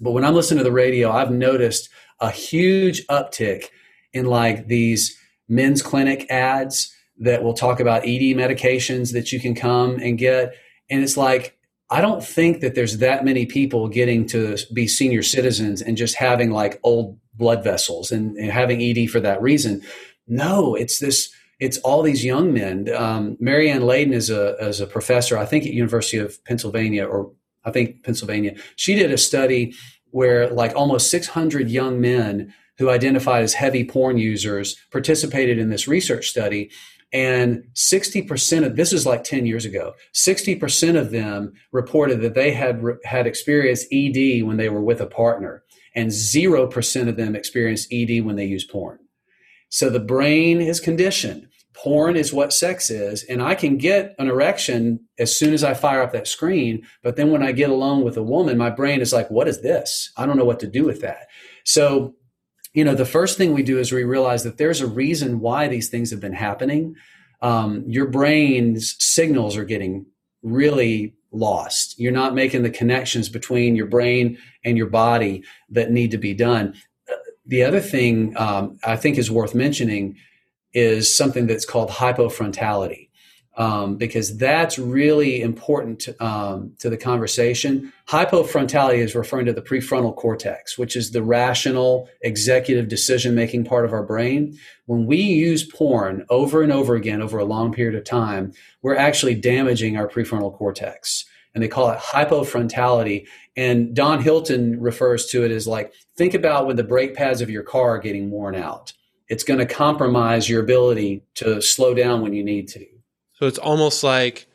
[0.00, 1.88] but when i'm listening to the radio i've noticed
[2.20, 3.66] a huge uptick
[4.12, 5.16] in like these
[5.48, 10.54] men's clinic ads that will talk about ED medications that you can come and get.
[10.88, 11.56] And it's like,
[11.90, 16.14] I don't think that there's that many people getting to be senior citizens and just
[16.14, 19.82] having like old blood vessels and, and having ED for that reason.
[20.26, 21.30] No, it's this.
[21.58, 22.88] It's all these young men.
[22.94, 27.06] Um, Mary Anne Layden is a is a professor, I think, at University of Pennsylvania,
[27.06, 27.32] or
[27.64, 28.56] I think Pennsylvania.
[28.76, 29.74] She did a study
[30.10, 35.86] where like almost 600 young men who identified as heavy porn users participated in this
[35.86, 36.70] research study
[37.12, 42.52] and 60% of this is like 10 years ago 60% of them reported that they
[42.52, 45.62] had had experienced ED when they were with a partner
[45.94, 48.98] and 0% of them experience ED when they use porn.
[49.68, 51.46] So the brain is conditioned.
[51.72, 55.72] Porn is what sex is and i can get an erection as soon as i
[55.72, 59.00] fire up that screen but then when i get alone with a woman my brain
[59.00, 60.12] is like what is this?
[60.16, 61.28] I don't know what to do with that.
[61.64, 62.14] So
[62.74, 65.68] you know the first thing we do is we realize that there's a reason why
[65.68, 66.96] these things have been happening.
[67.40, 70.06] Um, your brain's signals are getting
[70.42, 71.98] really lost.
[71.98, 76.34] You're not making the connections between your brain and your body that need to be
[76.34, 76.74] done.
[77.46, 80.16] The other thing um, i think is worth mentioning
[80.72, 83.09] is something that's called hypofrontality
[83.60, 87.92] um, because that's really important um, to the conversation.
[88.08, 93.84] Hypofrontality is referring to the prefrontal cortex, which is the rational, executive decision making part
[93.84, 94.58] of our brain.
[94.86, 98.96] When we use porn over and over again over a long period of time, we're
[98.96, 101.26] actually damaging our prefrontal cortex.
[101.54, 103.26] And they call it hypofrontality.
[103.58, 107.50] And Don Hilton refers to it as like think about when the brake pads of
[107.50, 108.94] your car are getting worn out.
[109.28, 112.86] It's going to compromise your ability to slow down when you need to
[113.40, 114.46] so it's almost like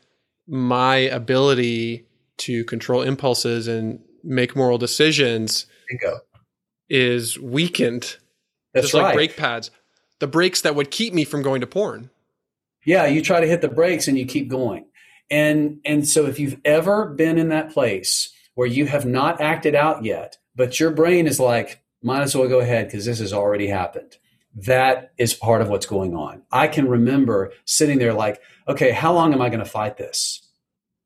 [0.47, 2.05] my ability
[2.37, 6.19] to control impulses and make moral decisions Bingo.
[6.87, 8.17] is weakened.
[8.75, 9.05] That's just right.
[9.05, 9.71] like brake pads.
[10.19, 12.11] The brakes that would keep me from going to porn.
[12.85, 14.85] Yeah, you try to hit the brakes and you keep going.
[15.31, 19.73] And and so if you've ever been in that place where you have not acted
[19.73, 23.33] out yet, but your brain is like, might as well go ahead because this has
[23.33, 24.17] already happened.
[24.55, 26.43] That is part of what's going on.
[26.51, 30.47] I can remember sitting there like, okay, how long am I going to fight this?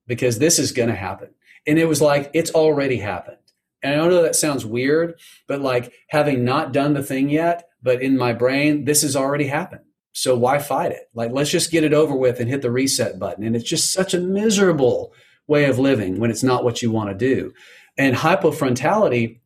[0.08, 1.30] Because this is going to happen.
[1.66, 3.38] And it was like, it's already happened.
[3.82, 8.02] And I know that sounds weird, but like having not done the thing yet, but
[8.02, 9.82] in my brain, this has already happened.
[10.12, 11.10] So why fight it?
[11.14, 13.44] Like, let's just get it over with and hit the reset button.
[13.44, 15.14] And it's just such a miserable
[15.48, 17.54] way of living when it's not what you want to do.
[17.98, 19.40] And hypofrontality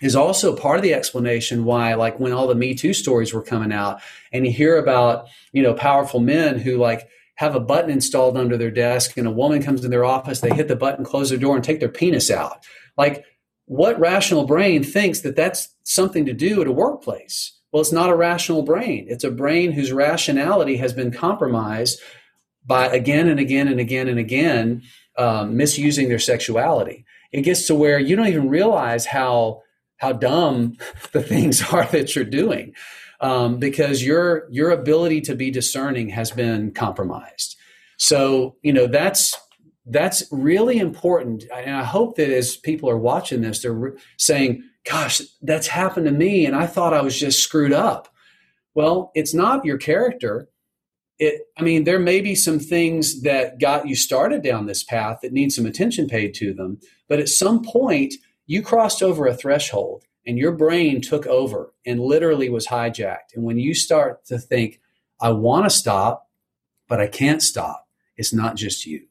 [0.00, 3.42] is also part of the explanation why, like, when all the Me Too stories were
[3.42, 4.00] coming out
[4.32, 8.56] and you hear about, you know, powerful men who, like, have a button installed under
[8.56, 11.38] their desk and a woman comes in their office, they hit the button, close their
[11.38, 12.64] door, and take their penis out.
[12.96, 13.24] Like,
[13.66, 17.52] what rational brain thinks that that's something to do at a workplace?
[17.70, 19.06] Well, it's not a rational brain.
[19.08, 22.00] It's a brain whose rationality has been compromised
[22.64, 24.82] by again and again and again and again
[25.16, 27.04] um, misusing their sexuality.
[27.30, 29.62] It gets to where you don't even realize how
[29.98, 30.76] how dumb
[31.12, 32.74] the things are that you're doing
[33.20, 37.56] um, because your your ability to be discerning has been compromised.
[37.98, 39.34] So you know that's
[39.86, 44.62] that's really important, and I hope that as people are watching this, they're re- saying,
[44.88, 48.08] "Gosh, that's happened to me, and I thought I was just screwed up."
[48.74, 50.48] Well, it's not your character.
[51.18, 55.18] It, I mean, there may be some things that got you started down this path
[55.22, 58.14] that need some attention paid to them, but at some point,
[58.48, 63.34] you crossed over a threshold and your brain took over and literally was hijacked.
[63.34, 64.80] And when you start to think,
[65.20, 66.28] I want to stop,
[66.88, 69.04] but I can't stop, it's not just you.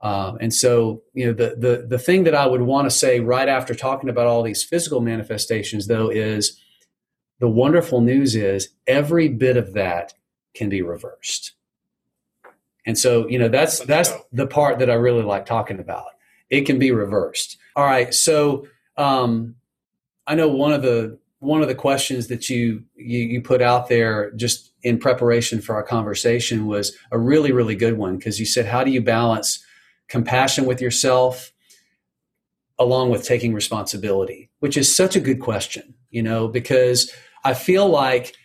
[0.00, 3.20] Um, and so, you know, the, the, the thing that I would want to say
[3.20, 6.58] right after talking about all these physical manifestations, though, is
[7.38, 10.14] the wonderful news is every bit of that
[10.54, 11.52] can be reversed.
[12.84, 16.06] And so, you know, that's that's the part that I really like talking about.
[16.50, 17.58] It can be reversed.
[17.76, 18.12] All right.
[18.12, 19.56] So, um,
[20.26, 23.88] I know one of the one of the questions that you, you you put out
[23.88, 28.46] there just in preparation for our conversation was a really really good one because you
[28.46, 29.64] said how do you balance
[30.08, 31.52] compassion with yourself
[32.78, 37.12] along with taking responsibility which is such a good question you know because
[37.44, 38.36] i feel like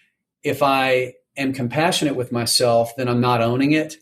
[0.44, 3.98] if i am compassionate with myself then i'm not owning it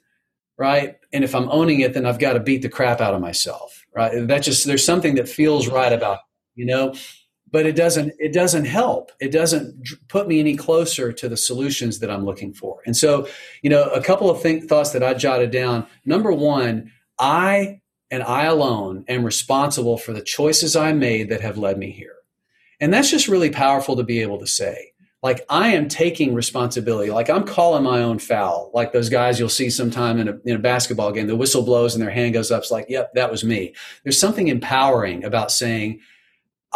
[0.58, 3.22] right and if i'm owning it then i've got to beat the crap out of
[3.22, 4.28] myself right?
[4.28, 6.20] That just there's something that feels right about
[6.56, 6.96] you know?
[7.52, 9.12] But it doesn't it doesn't help.
[9.22, 12.82] It doesn't put me any closer to the solutions that i'm looking for.
[12.86, 13.28] And so
[13.62, 15.86] you know a couple of think, thoughts that i jotted down.
[16.06, 17.80] Number one i
[18.12, 22.16] and i alone am responsible for the choices i made that have led me here.
[22.82, 24.92] And that's just really powerful to be able to say
[25.26, 27.10] like I am taking responsibility.
[27.10, 28.70] Like I'm calling my own foul.
[28.76, 31.96] Like those guys you'll see sometime in a, in a basketball game, the whistle blows
[31.96, 32.62] and their hand goes up.
[32.62, 33.74] It's like, yep, that was me.
[34.04, 36.00] There's something empowering about saying,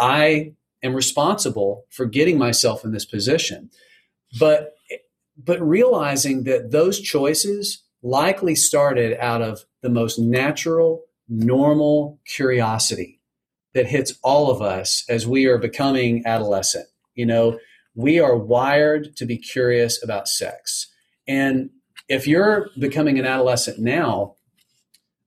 [0.00, 3.70] I am responsible for getting myself in this position.
[4.40, 4.74] But
[5.38, 13.20] but realizing that those choices likely started out of the most natural, normal curiosity
[13.74, 16.86] that hits all of us as we are becoming adolescent.
[17.14, 17.60] You know,
[17.94, 20.86] we are wired to be curious about sex.
[21.26, 21.70] And
[22.08, 24.34] if you're becoming an adolescent now,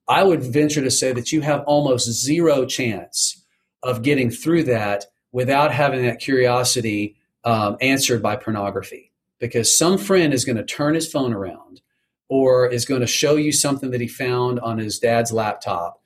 [0.08, 3.46] I would venture to say that you have almost zero chance
[3.82, 9.12] of getting through that without having that curiosity um, answered by pornography.
[9.40, 11.82] Because some friend is going to turn his phone around
[12.30, 16.02] or is going to show you something that he found on his dad's laptop,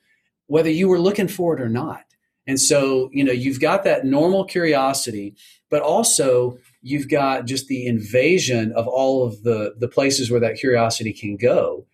[0.46, 2.04] whether you were looking for it or not.
[2.46, 5.36] And so, you know, you've got that normal curiosity
[5.70, 10.56] but also you've got just the invasion of all of the the places where that
[10.56, 11.86] curiosity can go.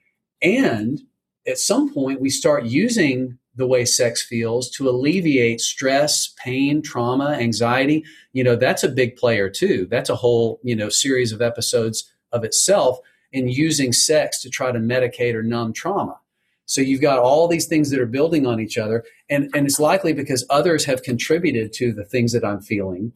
[0.43, 1.01] And
[1.47, 7.37] at some point we start using the way sex feels to alleviate stress pain trauma
[7.39, 8.05] anxiety.
[8.33, 9.87] You know that's a big player too.
[9.91, 12.99] That's a whole you know series of episodes of itself
[13.33, 16.19] in using sex to try to medicate or numb trauma.
[16.67, 19.81] So you've got all these things that are building on each other and and it's
[19.81, 23.13] likely because others have contributed to the things that i'm feeling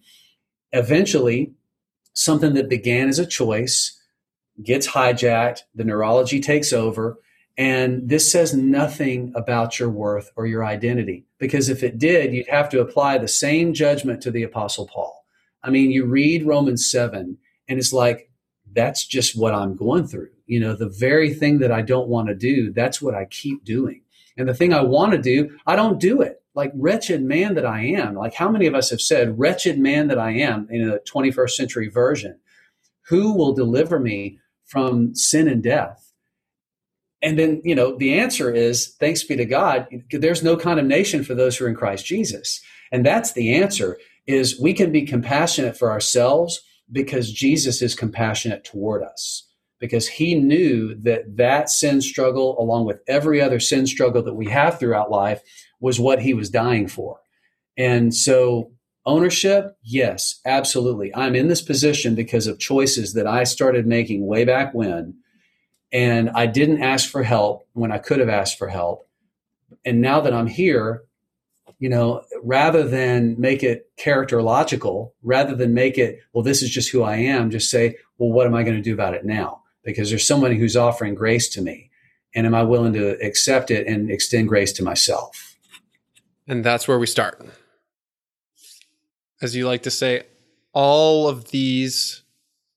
[0.72, 1.52] eventually,
[2.12, 4.00] something that began as a choice
[4.62, 7.18] gets hijacked, the neurology takes over,
[7.56, 11.26] and this says nothing about your worth or your identity.
[11.38, 15.24] Because if it did, you'd have to apply the same judgment to the Apostle Paul.
[15.62, 17.36] I mean, you read Romans 7,
[17.68, 18.30] and it's like,
[18.72, 20.30] that's just what I'm going through.
[20.46, 23.64] You know, the very thing that I don't want to do, that's what I keep
[23.64, 24.02] doing.
[24.36, 27.64] And the thing I want to do, I don't do it like wretched man that
[27.64, 28.16] I am.
[28.16, 31.50] Like how many of us have said, wretched man that I am in a 21st
[31.50, 32.36] century version?
[33.06, 36.12] Who will deliver me from sin and death?
[37.22, 41.36] And then, you know, the answer is thanks be to God, there's no condemnation for
[41.36, 42.60] those who are in Christ Jesus.
[42.90, 43.96] And that's the answer
[44.26, 49.44] is we can be compassionate for ourselves because Jesus is compassionate toward us.
[49.78, 54.48] Because he knew that that sin struggle, along with every other sin struggle that we
[54.48, 55.40] have throughout life,
[55.80, 57.18] was what he was dying for.
[57.76, 58.72] And so,
[59.06, 61.14] ownership, yes, absolutely.
[61.14, 65.14] I'm in this position because of choices that I started making way back when.
[65.92, 69.08] And I didn't ask for help when I could have asked for help.
[69.84, 71.04] And now that I'm here,
[71.78, 76.90] you know, rather than make it characterological, rather than make it, well, this is just
[76.90, 79.62] who I am, just say, well, what am I going to do about it now?
[79.84, 81.90] Because there's somebody who's offering grace to me.
[82.34, 85.47] And am I willing to accept it and extend grace to myself?
[86.48, 87.46] And that's where we start.
[89.42, 90.24] As you like to say,
[90.72, 92.22] all of these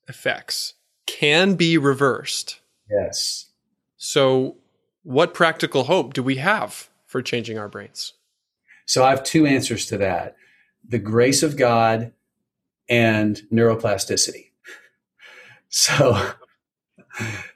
[0.10, 0.74] effects
[1.08, 2.60] can be reversed.
[2.90, 3.48] Yes.
[3.96, 4.58] So,
[5.04, 8.14] what practical hope do we have for changing our brains?
[8.86, 10.36] So, I have two answers to that
[10.88, 12.12] the grace of God
[12.90, 14.48] and neuroplasticity.
[15.74, 16.34] So,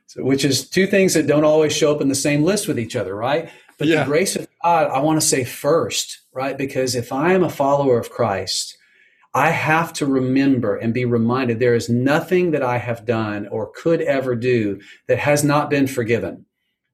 [0.06, 2.80] so, which is two things that don't always show up in the same list with
[2.80, 3.50] each other, right?
[3.78, 4.04] But yeah.
[4.04, 6.58] the grace of God, I want to say first, right?
[6.58, 8.78] Because if I am a follower of Christ,
[9.34, 13.72] I have to remember and be reminded there is nothing that I have done or
[13.76, 16.46] could ever do that has not been forgiven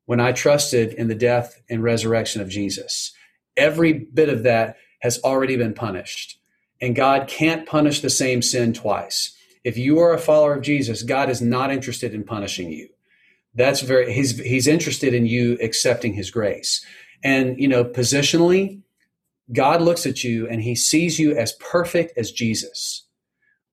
[0.05, 3.13] when I trusted in the death and resurrection of Jesus.
[3.55, 6.39] Every bit of that has already been punished.
[6.81, 9.37] And God can't punish the same sin twice.
[9.63, 12.89] If you are a follower of Jesus, God is not interested in punishing you
[13.55, 16.85] that's very he's he's interested in you accepting his grace.
[17.23, 18.81] And you know positionally
[19.53, 23.05] god looks at you and he sees you as perfect as jesus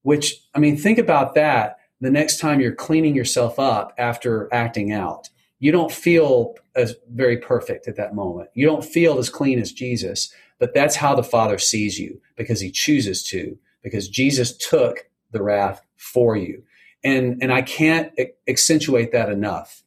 [0.02, 4.92] which i mean think about that the next time you're cleaning yourself up after acting
[4.92, 5.28] out.
[5.60, 8.50] You don't feel as very perfect at that moment.
[8.54, 12.60] You don't feel as clean as jesus but that's how the father sees you because
[12.60, 16.62] he chooses to because jesus took the wrath for you
[17.05, 18.12] and and I can't
[18.49, 19.82] accentuate that enough.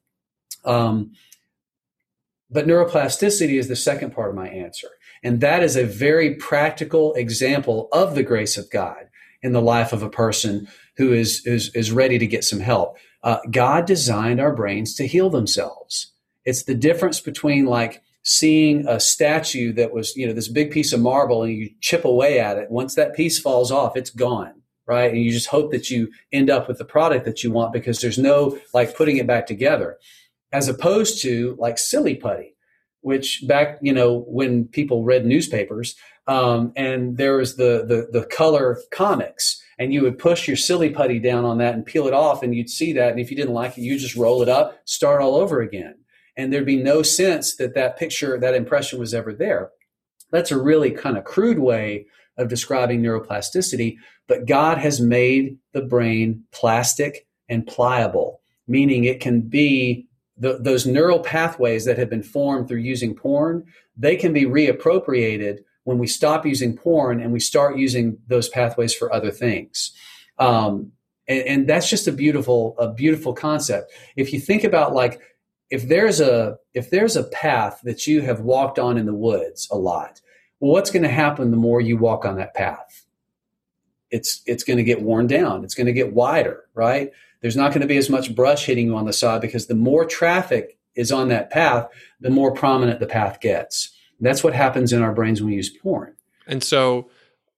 [0.64, 1.14] Um,
[2.50, 4.90] but neuroplasticity is the second part of my answer,
[5.24, 9.10] and that is a very practical example of the grace of God
[9.42, 12.98] in the life of a person who is is is ready to get some help.
[13.24, 16.12] Uh, God designed our brains to heal themselves.
[16.46, 20.94] It's the difference between like seeing a statue that was you know this big piece
[20.94, 22.72] of marble and you chip away at it.
[22.72, 24.61] Once that piece falls off, it's gone
[24.92, 25.10] right?
[25.10, 28.02] And you just hope that you end up with the product that you want because
[28.02, 29.98] there's no like putting it back together,
[30.52, 32.56] as opposed to like silly putty,
[33.00, 35.96] which back you know when people read newspapers
[36.28, 40.90] um, and there was the, the the color comics and you would push your silly
[40.90, 43.12] putty down on that and peel it off, and you'd see that.
[43.12, 45.96] And if you didn't like it, you just roll it up, start all over again.
[46.38, 49.72] And there'd be no sense that that picture, that impression was ever there.
[50.32, 52.06] That's a really kind of crude way
[52.38, 59.42] of describing neuroplasticity, but God has made the brain plastic and pliable, meaning it can
[59.42, 60.08] be
[60.38, 63.64] the, those neural pathways that have been formed through using porn,
[63.96, 68.94] they can be reappropriated when we stop using porn and we start using those pathways
[68.94, 69.92] for other things.
[70.40, 70.92] Um,
[71.28, 73.92] and, and that's just a beautiful, a beautiful concept.
[74.16, 75.20] If you think about like,
[75.70, 79.70] if there's a if there's a path that you have walked on in the woods
[79.72, 80.20] a lot,
[80.62, 83.06] what's going to happen the more you walk on that path?
[84.12, 85.64] It's it's going to get worn down.
[85.64, 87.12] It's going to get wider, right?
[87.42, 89.76] There's not going to be as much brush hitting you on the side because the
[89.76, 91.88] more traffic is on that path,
[92.20, 93.92] the more prominent the path gets.
[94.20, 96.16] That's what happens in our brains when we use porn.
[96.46, 97.10] And so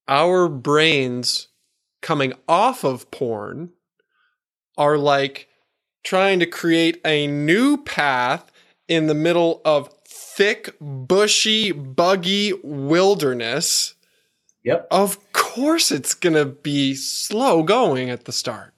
[0.08, 1.50] our brains
[2.02, 3.72] coming off of porn
[4.78, 5.50] are like
[6.04, 8.50] trying to create a new path
[8.88, 9.90] in the middle of
[10.36, 13.96] thick, bushy, buggy wilderness.
[14.64, 14.88] Yep.
[14.90, 18.74] Of course it's going to be slow going at the start.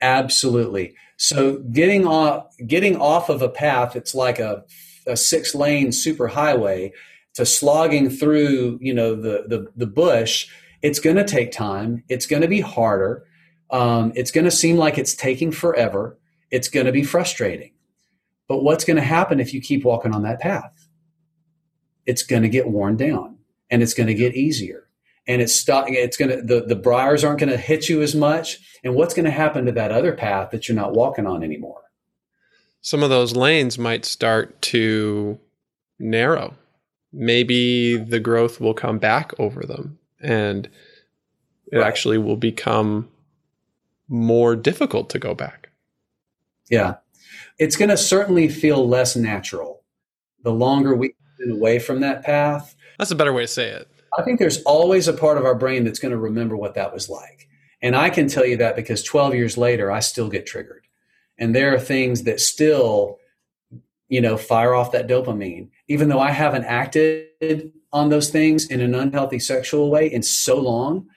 [0.00, 0.94] Absolutely.
[1.16, 4.64] So getting off getting off of a path, it's like a,
[5.06, 6.92] a six lane super highway
[7.34, 10.48] to slogging through, you know, the the, the bush.
[10.82, 12.04] It's going to take time.
[12.08, 13.24] It's going to be harder.
[13.70, 16.18] Um, it's going to seem like it's taking forever.
[16.50, 17.72] It's going to be frustrating.
[18.48, 20.73] But what's going to happen if you keep walking on that path?
[22.06, 23.38] It's going to get worn down
[23.70, 24.88] and it's going to get easier.
[25.26, 28.14] And it's stop, it's going to the, the briars aren't going to hit you as
[28.14, 28.58] much.
[28.84, 31.80] And what's going to happen to that other path that you're not walking on anymore?
[32.82, 35.38] Some of those lanes might start to
[35.98, 36.54] narrow.
[37.12, 40.68] Maybe the growth will come back over them and
[41.72, 41.86] it right.
[41.86, 43.08] actually will become
[44.08, 45.70] more difficult to go back.
[46.68, 46.96] Yeah.
[47.58, 49.82] It's going to certainly feel less natural
[50.42, 53.88] the longer we get away from that path that's a better way to say it
[54.16, 56.92] I think there's always a part of our brain that's going to remember what that
[56.92, 57.48] was like.
[57.82, 60.86] And I can tell you that because 12 years later, I still get triggered.
[61.38, 63.18] And there are things that still,
[64.08, 68.80] you know, fire off that dopamine, even though I haven't acted on those things in
[68.80, 71.08] an unhealthy sexual way in so long.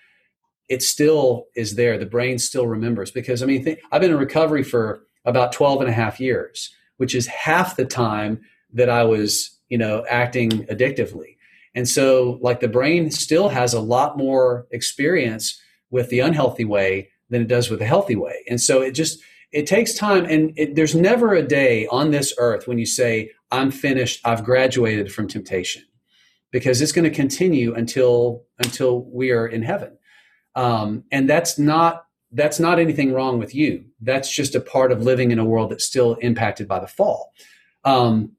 [0.68, 1.97] It still is there.
[1.97, 5.82] The brain still remembers because I mean, th- I've been in recovery for about 12
[5.82, 8.41] and a half years, which is half the time
[8.74, 11.36] that I was, you know, acting addictively.
[11.76, 15.61] And so, like, the brain still has a lot more experience
[15.91, 18.43] with the unhealthy way than it does with the healthy way.
[18.49, 19.20] And so, it just,
[19.51, 20.26] it takes time.
[20.26, 24.43] And it, there's never a day on this earth when you say, I'm finished, I've
[24.43, 25.84] graduated from temptation,
[26.51, 29.97] because it's going to continue until, until we are in heaven.
[30.55, 33.86] Um, and that's not, that's not anything wrong with you.
[34.01, 37.32] That's just a part of living in a world that's still impacted by the fall.
[37.86, 38.32] Um,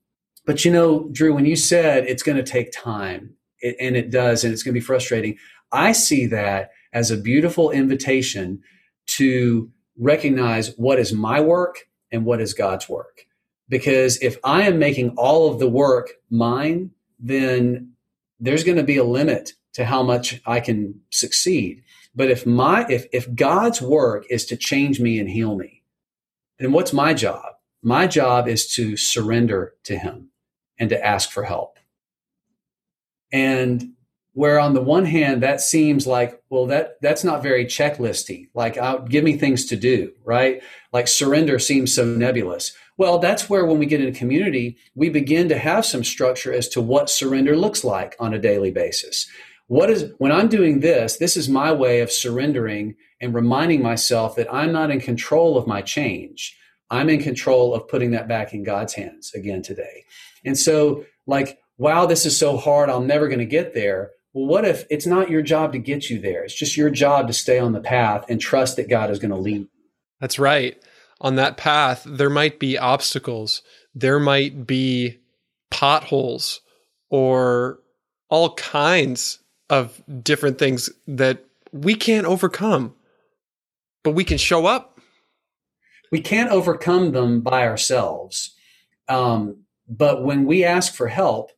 [0.48, 4.08] but you know, Drew, when you said it's going to take time, it, and it
[4.08, 5.36] does, and it's going to be frustrating,
[5.72, 8.62] I see that as a beautiful invitation
[9.08, 11.80] to recognize what is my work
[12.10, 13.26] and what is God's work.
[13.68, 17.92] Because if I am making all of the work mine, then
[18.40, 21.82] there's going to be a limit to how much I can succeed.
[22.14, 25.82] But if my if if God's work is to change me and heal me,
[26.58, 27.44] then what's my job?
[27.82, 30.30] My job is to surrender to him
[30.78, 31.78] and to ask for help.
[33.32, 33.94] And
[34.38, 38.48] where on the one hand that seems like well that that's not very checklisty.
[38.54, 40.62] Like I'll, give me things to do right?
[40.92, 42.72] Like surrender seems so nebulous.
[42.96, 46.52] Well that's where when we get in a community we begin to have some structure
[46.52, 49.28] as to what surrender looks like on a daily basis.
[49.66, 54.36] What is when i'm doing this this is my way of surrendering and reminding myself
[54.36, 56.56] that i'm not in control of my change.
[56.90, 60.04] I'm in control of putting that back in god's hands again today
[60.44, 64.10] and so, like, wow, this is so hard, I'm never going to get there.
[64.32, 66.44] Well, what if it's not your job to get you there?
[66.44, 69.30] It's just your job to stay on the path and trust that God is going
[69.30, 69.68] to lead.
[70.20, 70.80] That's right.
[71.20, 73.62] On that path, there might be obstacles,
[73.94, 75.18] there might be
[75.70, 76.60] potholes,
[77.10, 77.80] or
[78.28, 82.94] all kinds of different things that we can't overcome,
[84.04, 85.00] but we can show up.
[86.10, 88.54] We can't overcome them by ourselves.
[89.08, 91.50] Um, but when we ask for help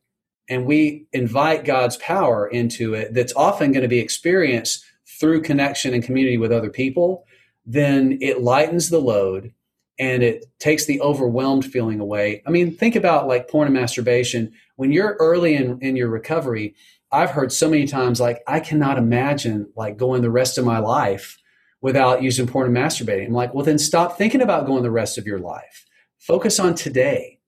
[0.49, 4.83] and we invite God's power into it, that's often going to be experienced
[5.19, 7.25] through connection and community with other people,
[7.65, 9.53] then it lightens the load
[9.99, 12.41] and it takes the overwhelmed feeling away.
[12.47, 14.51] I mean, think about like porn and masturbation.
[14.77, 16.73] When you're early in, in your recovery,
[17.11, 20.79] I've heard so many times like, I cannot imagine like going the rest of my
[20.79, 21.37] life
[21.81, 23.27] without using porn and masturbating.
[23.27, 25.85] I'm like, well, then stop thinking about going the rest of your life.
[26.17, 27.40] Focus on today.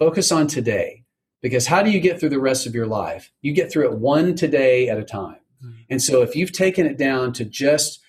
[0.00, 1.04] Focus on today.
[1.42, 3.30] Because how do you get through the rest of your life?
[3.40, 5.36] You get through it one today at a time.
[5.64, 5.82] Mm-hmm.
[5.90, 8.00] And so if you've taken it down to just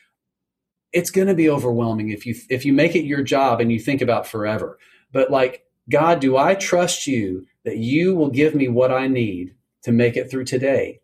[0.94, 3.80] it's going to be overwhelming if you if you make it your job and you
[3.80, 4.78] think about forever.
[5.12, 9.56] But like, God, do I trust you that you will give me what I need
[9.84, 11.02] to make it through today?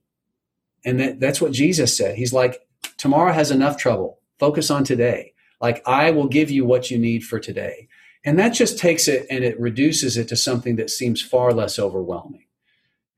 [0.85, 2.15] And that, that's what Jesus said.
[2.15, 2.61] He's like,
[2.97, 4.19] tomorrow has enough trouble.
[4.39, 5.33] Focus on today.
[5.59, 7.87] Like, I will give you what you need for today.
[8.27, 11.79] And that just takes it and it reduces it to something that seems far less
[11.79, 12.43] overwhelming.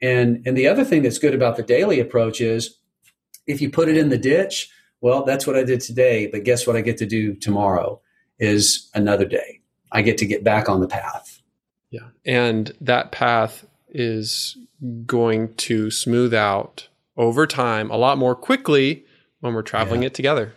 [0.03, 2.77] And, and the other thing that's good about the daily approach is
[3.47, 4.69] if you put it in the ditch,
[5.01, 6.27] well, that's what I did today.
[6.27, 7.99] But guess what I get to do tomorrow
[8.37, 9.61] is another day.
[9.91, 11.41] I get to get back on the path.
[11.89, 12.09] Yeah.
[12.23, 14.57] And that path is
[15.07, 16.87] going to smooth out
[17.17, 19.05] over time a lot more quickly
[19.39, 20.07] when we're traveling yeah.
[20.07, 20.53] it together.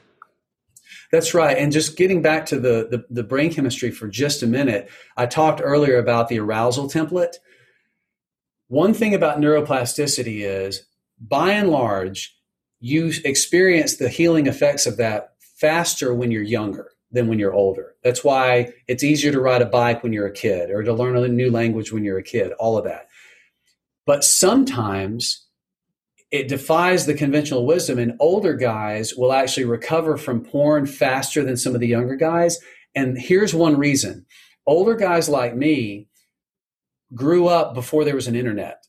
[1.13, 1.59] That's right.
[1.59, 5.27] And just getting back to the, the, the brain chemistry for just a minute, I
[5.27, 7.35] talked earlier about the arousal template.
[8.69, 10.87] One thing about neuroplasticity is,
[11.21, 12.35] by and large,
[12.81, 17.95] you experience the healing effects of that faster when you're younger than when you're older.
[18.03, 21.15] That's why it's easier to ride a bike when you're a kid or to learn
[21.15, 23.09] a new language when you're a kid, all of that.
[24.07, 25.47] But sometimes
[26.33, 31.59] it defies the conventional wisdom, and older guys will actually recover from porn faster than
[31.59, 32.59] some of the younger guys.
[32.95, 34.27] And here's one reason
[34.67, 36.09] older guys like me
[37.15, 38.83] grew up before there was an internet.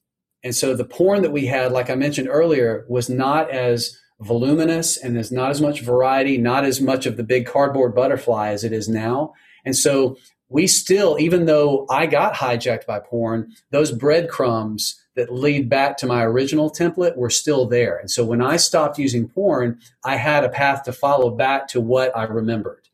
[0.44, 4.96] And so the porn that we had, like I mentioned earlier, was not as voluminous
[4.98, 8.64] and there's not as much variety, not as much of the big cardboard butterfly as
[8.64, 9.34] it is now.
[9.66, 10.18] And so
[10.48, 16.08] we still, even though I got hijacked by porn, those breadcrumbs that lead back to
[16.08, 17.98] my original template were still there.
[17.98, 21.82] And so when I stopped using porn, I had a path to follow back to
[21.82, 22.90] what I remembered.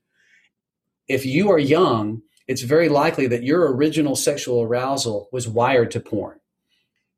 [1.08, 6.00] If you are young, it's very likely that your original sexual arousal was wired to
[6.00, 6.40] porn.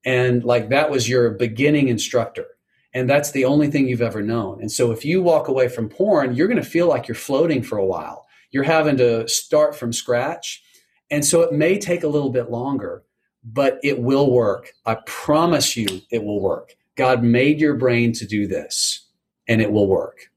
[0.06, 2.46] And like that was your beginning instructor.
[2.94, 4.62] And that's the only thing you've ever known.
[4.62, 7.64] And so if you walk away from porn you're going to feel like you're floating
[7.64, 8.28] for a while.
[8.52, 10.62] You're having to start from scratch.
[11.10, 13.04] And so it may take a little bit longer
[13.44, 18.26] but it will work i promise you it will work god made your brain to
[18.26, 19.08] do this
[19.48, 20.30] and it will work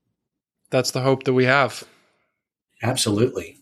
[0.71, 1.85] that's the hope that we have
[2.83, 3.59] absolutely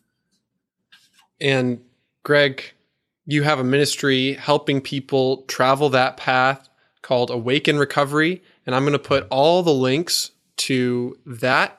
[1.40, 1.80] and
[2.22, 2.72] greg
[3.26, 6.68] you have a ministry helping people travel that path
[7.02, 8.42] called Awaken Recovery.
[8.66, 11.78] And I'm going to put all the links to that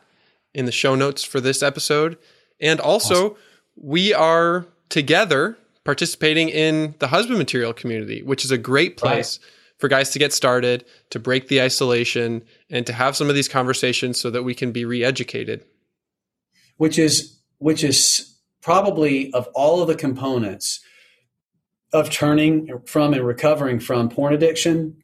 [0.53, 2.17] in the show notes for this episode.
[2.61, 3.37] And also, awesome.
[3.75, 9.51] we are together participating in the husband material community, which is a great place right.
[9.79, 13.47] for guys to get started, to break the isolation, and to have some of these
[13.47, 15.63] conversations so that we can be re-educated.
[16.77, 20.81] Which is which is probably of all of the components
[21.93, 24.97] of turning from and recovering from porn addiction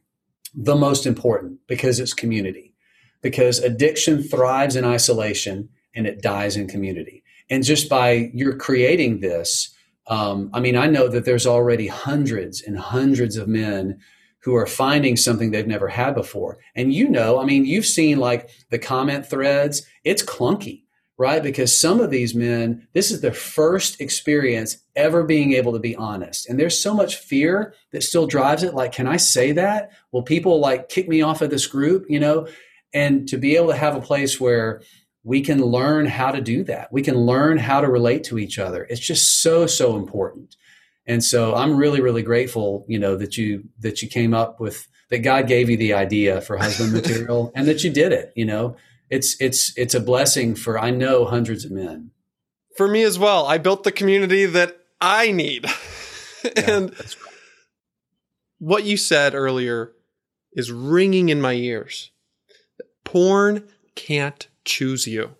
[0.54, 2.74] the most important because it's community.
[3.22, 7.22] Because addiction thrives in isolation and it dies in community.
[7.48, 9.74] And just by you're creating this,
[10.10, 13.98] um, I mean, I know that there's already hundreds and hundreds of men
[14.40, 16.58] who are finding something they've never had before.
[16.74, 20.82] And you know, I mean, you've seen like the comment threads, it's clunky
[21.20, 21.42] right?
[21.42, 25.94] Because some of these men, this is their first experience ever being able to be
[25.94, 26.48] honest.
[26.48, 28.72] And there's so much fear that still drives it.
[28.72, 29.90] Like, can I say that?
[30.12, 32.48] Will people like kick me off of this group, you know?
[32.94, 34.80] And to be able to have a place where
[35.22, 38.58] we can learn how to do that, we can learn how to relate to each
[38.58, 38.86] other.
[38.88, 40.56] It's just so, so important.
[41.06, 44.86] And so I'm really, really grateful, you know, that you that you came up with
[45.10, 48.44] that God gave you the idea for husband material and that you did it, you
[48.44, 48.76] know
[49.10, 52.12] it's it's it's a blessing for I know hundreds of men.
[52.76, 53.44] For me as well.
[53.46, 55.66] I built the community that I need.
[56.56, 56.94] and
[58.58, 59.92] what you said earlier
[60.52, 62.12] is ringing in my ears.
[63.04, 65.34] Porn can't choose you.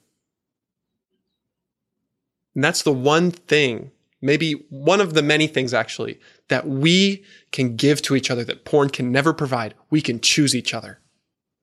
[2.55, 6.19] And that's the one thing, maybe one of the many things actually,
[6.49, 9.75] that we can give to each other that porn can never provide.
[9.89, 10.99] We can choose each other.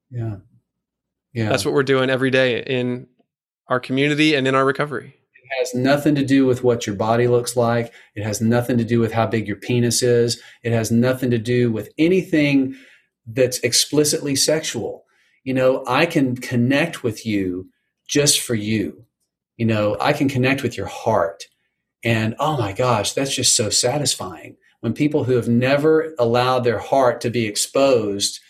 [0.10, 0.38] Yeah.
[1.34, 1.50] Yeah.
[1.50, 3.08] That's what we're doing every day in
[3.68, 5.14] our community and in our recovery.
[5.34, 7.94] It has nothing to do with what your body looks like.
[8.16, 10.42] It has nothing to do with how big your penis is.
[10.64, 12.76] It has nothing to do with anything
[13.26, 15.04] that's explicitly sexual.
[15.48, 17.70] You know, I can connect with you
[18.06, 19.06] just for you.
[19.56, 21.46] You know, I can connect with your heart.
[22.04, 26.80] And oh my gosh, that's just so satisfying when people who have never allowed their
[26.80, 28.42] heart to be exposed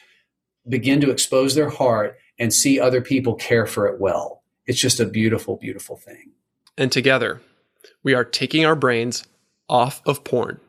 [0.68, 4.42] begin to expose their heart and see other people care for it well.
[4.66, 6.32] it's just a beautiful, beautiful thing.
[6.80, 7.42] And together,
[8.02, 9.24] we are taking our brains
[9.70, 10.60] off of porn.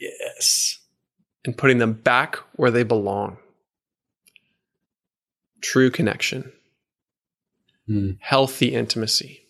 [0.00, 0.80] Yes.
[1.44, 3.38] And putting them back where they belong.
[5.62, 6.52] True connection,
[7.86, 8.10] Hmm.
[8.20, 9.48] healthy intimacy,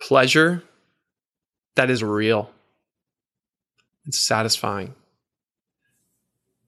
[0.00, 0.62] pleasure
[1.74, 2.52] that is real
[4.04, 4.94] and satisfying.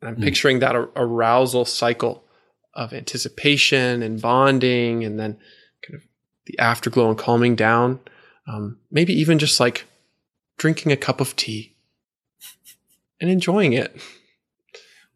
[0.00, 0.22] And I'm Hmm.
[0.22, 2.24] picturing that ar- arousal cycle
[2.74, 5.34] of anticipation and bonding, and then
[5.82, 6.02] kind of
[6.46, 8.00] the afterglow and calming down.
[8.46, 9.84] Um, maybe even just like
[10.58, 11.76] drinking a cup of tea
[13.20, 13.96] and enjoying it.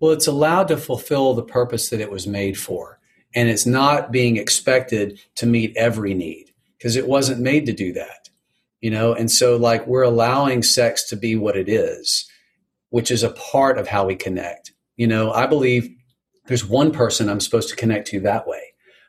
[0.01, 2.99] Well, it's allowed to fulfill the purpose that it was made for.
[3.35, 7.93] And it's not being expected to meet every need because it wasn't made to do
[7.93, 8.29] that.
[8.81, 12.29] You know, and so like we're allowing sex to be what it is,
[12.91, 14.73] which is a part of how we connect.
[14.97, 15.93] You know, I believe
[16.47, 18.63] there's one person I'm supposed to connect to that way,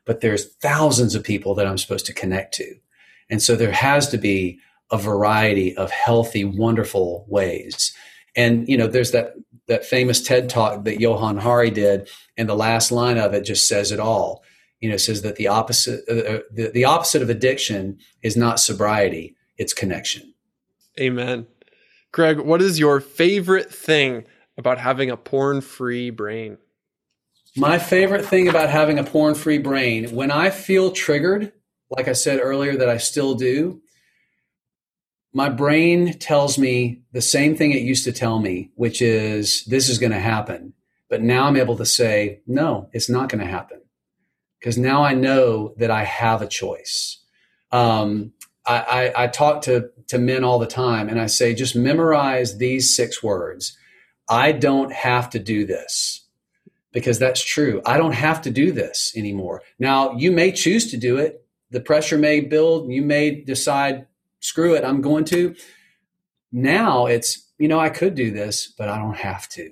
[0.06, 2.76] but there's thousands of people that I'm supposed to connect to.
[3.30, 4.60] And so there has to be
[4.92, 7.96] a variety of healthy, wonderful ways.
[8.36, 9.34] And you know, there's that
[9.70, 13.68] that famous TED talk that Johann Hari did, and the last line of it just
[13.68, 14.44] says it all.
[14.82, 18.60] You know, it says that the opposite uh, the, the opposite of addiction is not
[18.60, 20.34] sobriety, it's connection.
[21.00, 21.48] Amen.
[22.12, 24.26] Greg, what is your favorite thing
[24.58, 26.58] about having a porn free brain?
[27.56, 31.52] My favorite thing about having a porn free brain, when I feel triggered,
[31.90, 33.82] like I said earlier, that I still do,
[35.34, 39.90] my brain tells me the same thing it used to tell me, which is this
[39.90, 40.74] is going to happen.
[41.10, 43.82] But now I'm able to say, no, it's not going to happen.
[44.60, 47.24] Because now I know that I have a choice.
[47.72, 48.34] Um,
[48.66, 52.58] I, I, I talk to, to men all the time and I say, just memorize
[52.58, 53.78] these six words.
[54.30, 56.28] I don't have to do this
[56.92, 57.82] because that's true.
[57.86, 59.62] I don't have to do this anymore.
[59.80, 61.46] Now, you may choose to do it.
[61.72, 62.92] The pressure may build.
[62.92, 64.08] You may decide,
[64.40, 65.56] screw it, I'm going to.
[66.52, 69.72] Now it's, you know, I could do this, but I don't have to.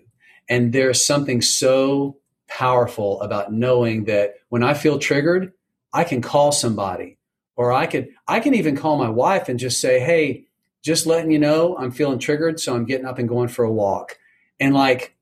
[0.50, 5.52] And there's something so powerful about knowing that when I feel triggered,
[5.94, 7.18] I can call somebody
[7.56, 10.46] or I could, I can even call my wife and just say, Hey,
[10.84, 12.60] just letting you know I'm feeling triggered.
[12.60, 14.18] So I'm getting up and going for a walk.
[14.60, 15.16] And like,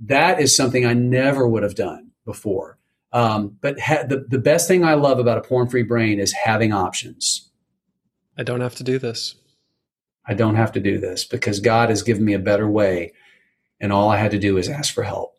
[0.00, 2.78] that is something I never would have done before.
[3.12, 6.32] Um, but ha- the, the best thing I love about a porn free brain is
[6.32, 7.45] having options.
[8.36, 9.34] I don't have to do this.
[10.26, 13.12] I don't have to do this because God has given me a better way.
[13.80, 15.34] And all I had to do is ask for help.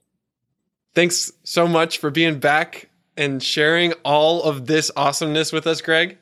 [0.95, 6.17] Thanks so much for being back and sharing all of this awesomeness with us, Greg.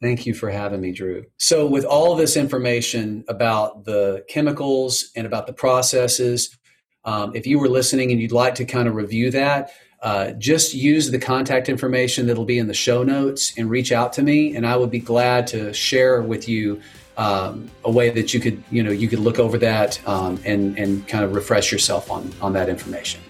[0.00, 1.26] Thank you for having me, Drew.
[1.36, 6.56] So, with all this information about the chemicals and about the processes,
[7.04, 9.70] um, if you were listening and you'd like to kind of review that,
[10.02, 14.12] uh, just use the contact information that'll be in the show notes and reach out
[14.14, 16.82] to me, and I would be glad to share with you
[17.16, 20.76] um, a way that you could, you know, you could look over that um, and
[20.78, 23.20] and kind of refresh yourself on on that information.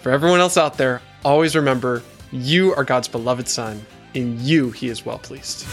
[0.00, 3.84] For everyone else out there, always remember you are God's beloved Son.
[4.14, 5.66] In you, He is well pleased.